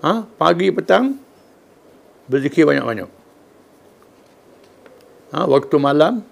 Ha? 0.06 0.22
Pagi, 0.22 0.70
petang. 0.70 1.18
Berzikir 2.30 2.62
banyak-banyak. 2.62 3.10
Ha? 5.34 5.38
Waktu 5.50 5.76
malam. 5.82 6.22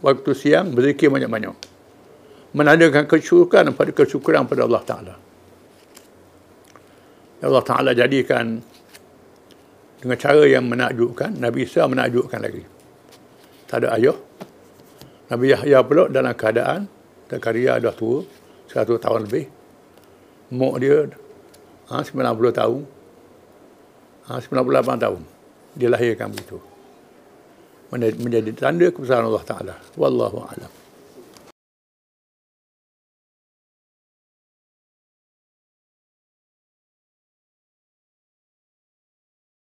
Waktu 0.00 0.32
siang. 0.32 0.72
Berzikir 0.72 1.12
banyak-banyak. 1.12 1.52
Menandakan 2.56 3.04
kesyukuran 3.04 3.76
pada 3.76 3.90
kesyukuran 3.92 4.48
pada 4.48 4.64
Allah 4.64 4.80
Ta'ala. 4.80 5.14
Allah 7.38 7.62
Ta'ala 7.62 7.90
jadikan 7.94 8.58
dengan 10.02 10.18
cara 10.18 10.42
yang 10.46 10.66
menakjubkan. 10.66 11.38
Nabi 11.38 11.66
Isa 11.66 11.86
menakjubkan 11.86 12.42
lagi. 12.42 12.62
Tak 13.70 13.84
ada 13.84 13.94
ayah. 13.94 14.18
Nabi 15.28 15.52
Yahya 15.52 15.84
pula 15.84 16.08
dalam 16.08 16.32
keadaan 16.32 16.88
Zakaria 17.28 17.76
dah 17.76 17.92
tua 17.92 18.24
satu 18.66 18.96
tahun 18.96 19.28
lebih. 19.28 19.44
Mok 20.56 20.74
dia 20.80 21.04
ha, 21.92 22.00
90 22.00 22.16
tahun. 22.56 22.80
Ha, 24.32 24.40
98 24.40 25.04
tahun. 25.04 25.20
Dia 25.76 25.88
lahirkan 25.92 26.32
begitu. 26.32 26.56
Menjadi 27.92 28.50
tanda 28.56 28.88
kebesaran 28.88 29.28
Allah 29.28 29.44
Ta'ala. 29.44 29.74
Wallahu 30.00 30.40
a'lam. 30.48 30.77